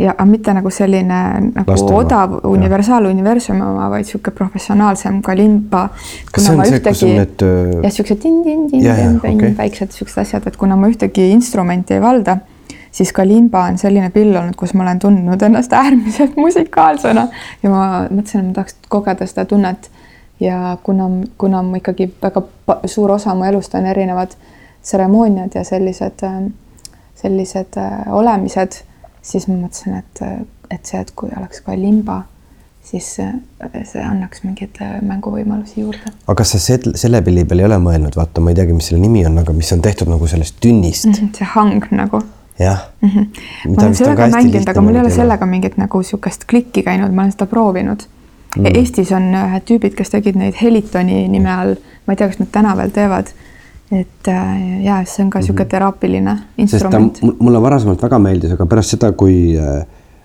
[0.00, 1.18] ja mitte nagu selline
[1.54, 1.98] nagu Laste oma.
[2.00, 2.50] odav Jah.
[2.50, 5.88] universaaluniversumi oma, vaid sihuke professionaalsem kalimba.
[6.32, 7.44] Kas see on see, kus on need,
[7.84, 9.52] jah, siuksed tin-tin-tin, Jah, jah, okei.
[9.58, 12.38] väiksed siuksed asjad, et kuna ma ühtegi instrumenti ei valda,
[12.90, 17.28] siis kalimba on selline pill olnud, kus ma olen tundnud ennast äärmiselt musikaalsena
[17.62, 19.90] ja ma mõtlesin, et ma tahaks kogeda seda tunnet
[20.40, 22.42] ja kuna, kuna ma ikkagi väga
[22.88, 24.32] suur osa mu elust on erinevad
[24.82, 26.24] tseremooniad ja sellised,
[27.20, 28.80] sellised äh, olemised,
[29.22, 30.22] siis ma mõtlesin, et,
[30.70, 32.22] et see, et kui oleks kalimba,
[32.90, 33.34] siis äh,
[33.84, 36.12] see annaks mingeid äh, mänguvõimalusi juurde.
[36.26, 38.90] aga kas sa sel- selle pilli peale ei ole mõelnud, vaata, ma ei teagi, mis
[38.90, 42.22] selle nimi on, aga mis on tehtud nagu sellest tünnist mm, see hang nagu
[42.60, 43.10] jah mm.
[43.10, 43.74] -hmm.
[43.74, 47.22] ma olen sellega mänginud, aga mul ei ole sellega mingit nagu niisugust klikki käinud, ma
[47.22, 48.08] olen seda proovinud
[48.56, 48.66] mm..
[48.74, 52.50] Eestis on ühed tüübid, kes tegid neid Helitoni nime all, ma ei tea, kas nad
[52.52, 53.30] täna veel teevad.
[53.90, 57.22] Et äh, ja see on ka niisugune teraapiline sest ta instrument.
[57.22, 59.80] mul- mulle varasemalt väga meeldis, aga pärast seda, kui äh,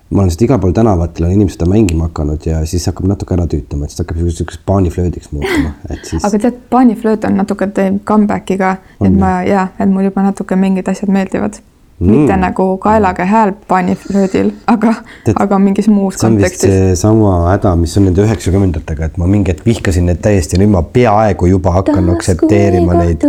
[0.09, 3.33] ma olen seda igal pool tänavatel on inimesed seda mängima hakanud ja siis hakkab natuke
[3.33, 7.67] ära tüütama, et siis hakkab niisuguseks paaniflöödiks muutuma, et siis aga tead, paaniflööt on natuke
[7.73, 11.57] teeb comeback'i ka, et ma ja, et mul juba natuke mingid asjad meeldivad
[11.99, 12.11] mm..
[12.11, 14.93] mitte nagu kaelaga hääl paaniflöödil, aga
[15.35, 16.73] aga mingis muus see on vist kontekstis.
[16.73, 20.73] seesama häda, mis on nende üheksakümnendatega, et ma mingi hetk vihkasin neid täiesti ja nüüd
[20.75, 23.25] ma peaaegu juba hakkan aktsepteerima neid.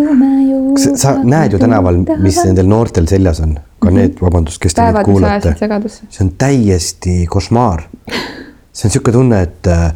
[0.97, 5.03] sa näed ju tänaval, mis nendel noortel seljas on, ka need, vabandust, kes te neid
[5.07, 7.87] kuulate see on täiesti košmaar.
[8.07, 9.89] see on niisugune tunne, et äh,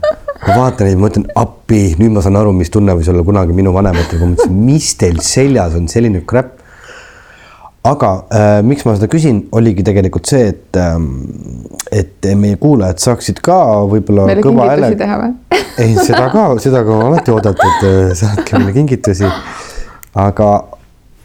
[0.46, 3.56] ma vaatan neid, ma mõtlen appi, nüüd ma saan aru, mis tunne võis olla kunagi
[3.56, 6.59] minu vanematel, kui ma mõtlesin, mis teil seljas on selline crap.
[7.86, 11.06] Aga äh, miks ma seda küsin, oligi tegelikult see, et ähm,,
[11.90, 13.56] et meie kuulajad saaksid ka
[13.90, 14.90] võib-olla kõva hääle.
[15.82, 17.86] ei, seda ka, seda ka alati oodatud,
[18.18, 19.30] saatke meile kingitusi.
[20.20, 20.50] aga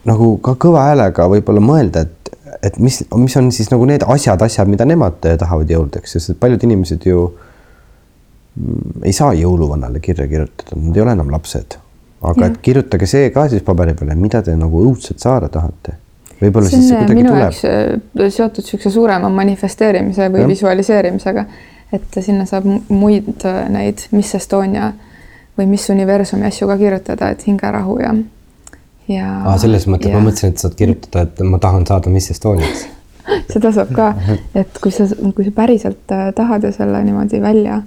[0.08, 2.32] nagu ka kõva häälega võib-olla mõelda, et,
[2.70, 6.64] et mis, mis on siis nagu need asjad, asjad, mida nemad tahavad jõuludeks, sest paljud
[6.64, 11.82] inimesed ju mm, ei saa jõuluvanale kirja kirjutada, nad ei ole enam lapsed.
[12.26, 16.00] aga et kirjutage see ka siis paberi peale, mida te nagu õudselt saada tahate.
[16.42, 20.52] Võib-olla siis see on kuidagi tuleb äh, seotud niisuguse suurema manifesteerimise või Jah.
[20.52, 21.46] visualiseerimisega,
[21.96, 24.92] et sinna saab mu- muid äh, neid Miss Estonia
[25.58, 28.14] või Miss Universumi asju ka kirjutada, et hingerahu ja,
[29.08, 29.32] ja.
[29.46, 29.56] ah,.
[29.62, 32.88] selles mõttes ma mõtlesin, et saad kirjutada, et ma tahan saada Miss Estoniaks.
[33.54, 34.12] seda saab ka,
[34.58, 37.82] et kui sa, kui sa päriselt äh, tahad ja selle niimoodi välja,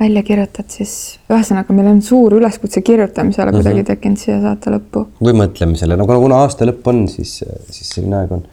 [0.00, 0.92] välja kirjutad, siis
[1.30, 5.06] ühesõnaga, meil on suur üleskutse kirjutamisele kuidagi tekkinud siia saate lõppu.
[5.24, 7.38] või mõtlemisele, no kuna, kuna aasta lõpp on, siis,
[7.70, 8.44] siis selline aeg on.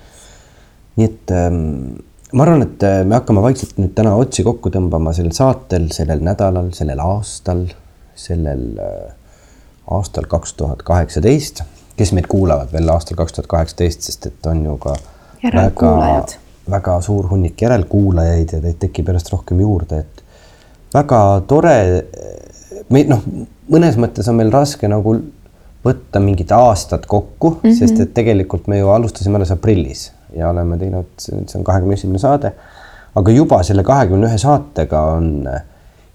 [1.00, 1.58] nii et ähm,
[2.34, 6.24] ma arvan, et äh, me hakkame vaikselt nüüd täna otsi kokku tõmbama sellel saatel, sellel
[6.24, 7.66] nädalal, sellel aastal,
[8.16, 9.10] sellel äh,
[9.92, 11.66] aastal kaks tuhat kaheksateist,
[12.00, 14.96] kes meid kuulavad veel aastal kaks tuhat kaheksateist, sest et on ju ka
[15.44, 15.92] väga
[16.70, 20.13] väga suur hunnik järelkuulajaid ja teid tekib järjest rohkem juurde, et
[20.94, 21.78] väga tore.
[22.90, 23.24] me noh,
[23.72, 25.16] mõnes mõttes on meil raske nagu
[25.84, 27.80] võtta mingit aastat kokku mm, -hmm.
[27.80, 32.20] sest et tegelikult me ju alustasime alles aprillis ja oleme teinud, see on kahekümne esimene
[32.20, 32.54] saade.
[33.16, 35.62] aga juba selle kahekümne ühe saatega on äh,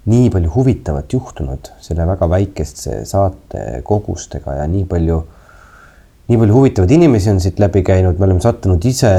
[0.09, 5.21] nii palju huvitavat juhtunud selle väga väikeste saate kogustega ja nii palju
[6.29, 9.11] nii palju huvitavaid inimesi on siit läbi käinud, me oleme sattunud ise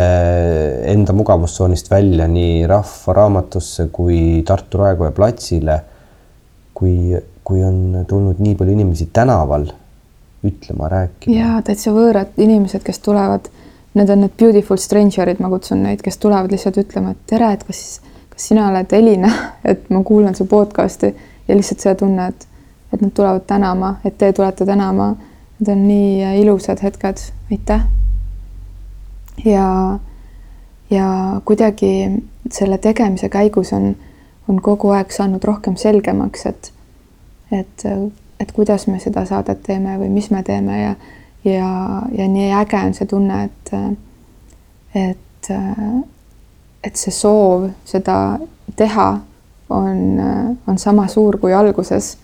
[0.91, 5.80] enda mugavustsoonist välja nii Rahva Raamatusse kui Tartu Raekoja platsile.
[6.80, 7.12] kui,
[7.43, 9.66] kui on tulnud nii palju inimesi tänaval
[10.43, 11.36] ütlema, rääkima.
[11.36, 13.49] ja täitsa võõrad inimesed, kes tulevad,
[13.99, 17.66] need on need beautiful stranger'id, ma kutsun neid, kes tulevad lihtsalt ütlema, et tere, et
[17.68, 17.82] kas,
[18.30, 19.32] kas sina oled Elina,
[19.72, 21.12] et ma kuulan su podcast'i
[21.47, 22.47] ja lihtsalt see tunne, et,
[22.93, 25.16] et nad tulevad tänama, et te tulete tänama.
[25.60, 27.18] Need on nii ilusad hetked,
[27.51, 27.82] aitäh.
[29.45, 29.99] ja,
[30.89, 33.95] ja kuidagi selle tegemise käigus on,
[34.47, 36.72] on kogu aeg saanud rohkem selgemaks, et,
[37.51, 37.86] et,
[38.39, 40.95] et kuidas me seda saadet teeme või mis me teeme ja,
[41.43, 41.72] ja,
[42.18, 43.74] ja nii äge on see tunne, et,
[44.95, 45.51] et,
[46.84, 48.39] et see soov seda
[48.80, 49.10] teha
[49.70, 50.20] on,
[50.68, 52.16] on sama suur kui alguses,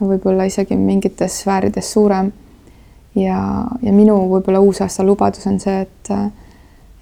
[0.00, 2.32] võib-olla isegi mingites sfäärides suurem.
[3.14, 3.38] Ja,
[3.82, 6.12] ja minu võib-olla uusaasta lubadus on see, et,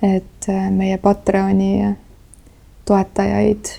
[0.02, 1.94] et meie Patreoni
[2.84, 3.72] toetajaid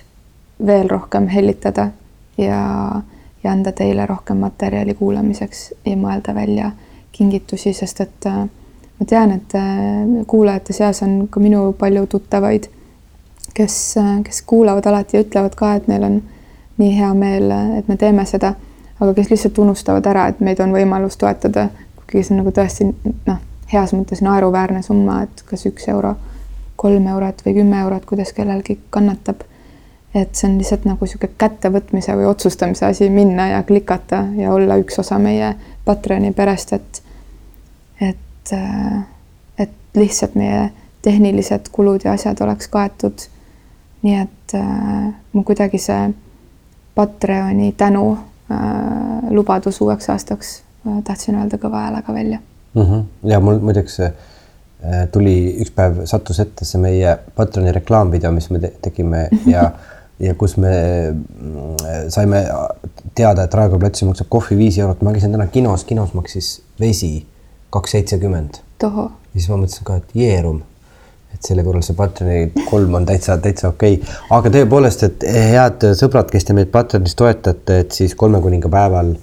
[0.66, 1.88] veel rohkem hellitada
[2.38, 2.60] ja,
[3.44, 6.70] ja anda teile rohkem materjali kuulamiseks ja mõelda välja
[7.12, 8.44] kingitusi, sest et äh,
[8.98, 12.68] ma tean, et äh, kuulajate seas on ka minu palju tuttavaid,
[13.54, 13.76] kes,
[14.24, 16.22] kes kuulavad alati ja ütlevad ka, et neil on
[16.78, 18.54] nii hea meel, et me teeme seda,
[19.00, 21.68] aga kes lihtsalt unustavad ära, et meid on võimalus toetada,
[22.14, 22.84] kuigi see on nagu tõesti
[23.26, 23.38] noh,
[23.72, 26.14] heas mõttes naeruväärne summa, et kas üks euro
[26.78, 29.42] kolm eurot või kümme eurot, kuidas kellelgi kannatab.
[30.14, 34.76] et see on lihtsalt nagu niisugune kättevõtmise või otsustamise asi minna ja klikata ja olla
[34.78, 37.02] üks osa meie Patreoni perest, et
[38.00, 39.02] et, äh,
[39.58, 40.70] et lihtsalt meie
[41.02, 43.26] tehnilised kulud ja asjad oleks kaetud.
[44.02, 46.14] nii et äh, mu kuidagi see
[46.94, 50.63] Patreoni tänu äh, lubadus uueks aastaks
[51.04, 52.38] tahtsin öelda kõva häälega välja
[52.74, 52.82] mm.
[52.82, 53.02] -hmm.
[53.30, 54.12] ja mul muideks äh,
[55.12, 59.70] tuli üks päev sattus ette see meie Patreoni reklaamvideo, mis me te tegime ja
[60.20, 60.74] ja kus me
[61.10, 62.44] mm, saime
[63.14, 67.26] teada, et Raekoja platsil maksab kohvi viis eurot, ma käisin täna kinos, kinos maksis vesi
[67.70, 68.60] kaks seitsekümmend.
[68.82, 70.62] ja siis ma mõtlesin ka, et jeerum
[71.34, 75.86] et selle kõrval see Patreoni kolm on täitsa, täitsa okei okay., aga tõepoolest, et head
[75.98, 79.14] sõbrad, kes te meid Patreonis toetate, et siis kolme kuninga päeval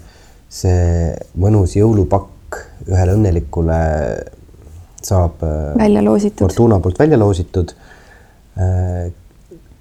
[0.52, 2.58] see mõnus jõulupakk
[2.90, 3.78] ühele õnnelikule
[5.02, 6.44] saab äh, välja loositud.
[6.44, 7.74] Fortuna poolt välja loositud.
[8.60, 9.12] Äh,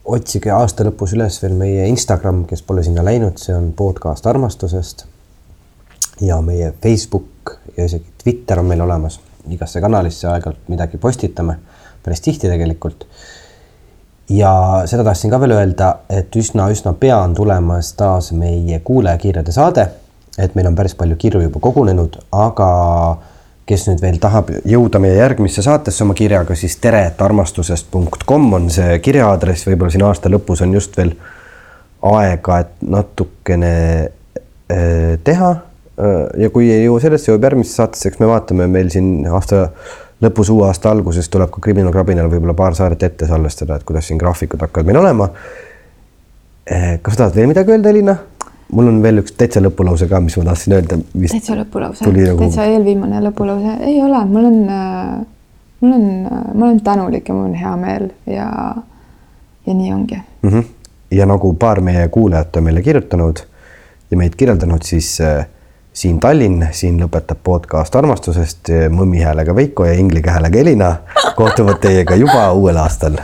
[0.05, 5.05] otsige aasta lõpus üles veel meie Instagram, kes pole sinna läinud, see on podcast armastusest.
[6.21, 9.19] ja meie Facebook ja isegi Twitter on meil olemas,
[9.49, 11.55] igasse kanalisse aeg-ajalt midagi postitame
[12.03, 13.07] päris tihti tegelikult.
[14.29, 19.87] ja seda tahtsin ka veel öelda, et üsna-üsna pea on tulemas taas meie kuulajakirjade saade.
[20.37, 22.69] Et meil on päris palju kirju juba kogunenud, aga
[23.67, 28.69] kes nüüd veel tahab jõuda meie järgmisse saatesse oma kirjaga, siis tere, et armastusest.com on
[28.73, 31.13] see kirja-aadress, võib-olla siin aasta lõpus on just veel
[32.11, 33.73] aega, et natukene
[34.05, 35.51] äh, teha.
[36.37, 39.67] ja kui ei jõua sellesse, jõuab järgmisse saatesse, eks me vaatame, meil siin aasta
[40.21, 44.07] lõpus uue aasta alguses tuleb ka Criminal Grabinal võib-olla paar saadet ette salvestada, et kuidas
[44.09, 45.29] siin graafikud hakkavad meil olema.
[46.65, 48.17] Eh, kas sa tahad veel midagi öelda, Elina?
[48.71, 50.97] Mul on veel üks täitsa lõpulause ka, mis ma tahtsin öelda.
[51.19, 52.39] täitsa lõpulause, nagu...
[52.39, 55.13] täitsa eelviimane lõpulause, ei ole, mul on, äh,
[55.83, 58.49] mul on, äh, ma olen tänulik ja mul on hea meel ja,
[59.67, 60.49] ja nii ongi mm.
[60.49, 60.67] -hmm.
[61.11, 63.43] ja nagu paar meie kuulajat on meile kirjutanud
[64.11, 65.45] ja meid kirjeldanud, siis äh,
[65.93, 70.95] siin Tallinn, siin lõpetab podcast armastusest mõmmi häälega Veiko ja inglise häälega Elina
[71.39, 73.19] kohtuvad teiega juba uuel aastal.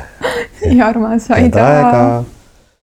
[0.72, 2.37] ja armas, aitäh.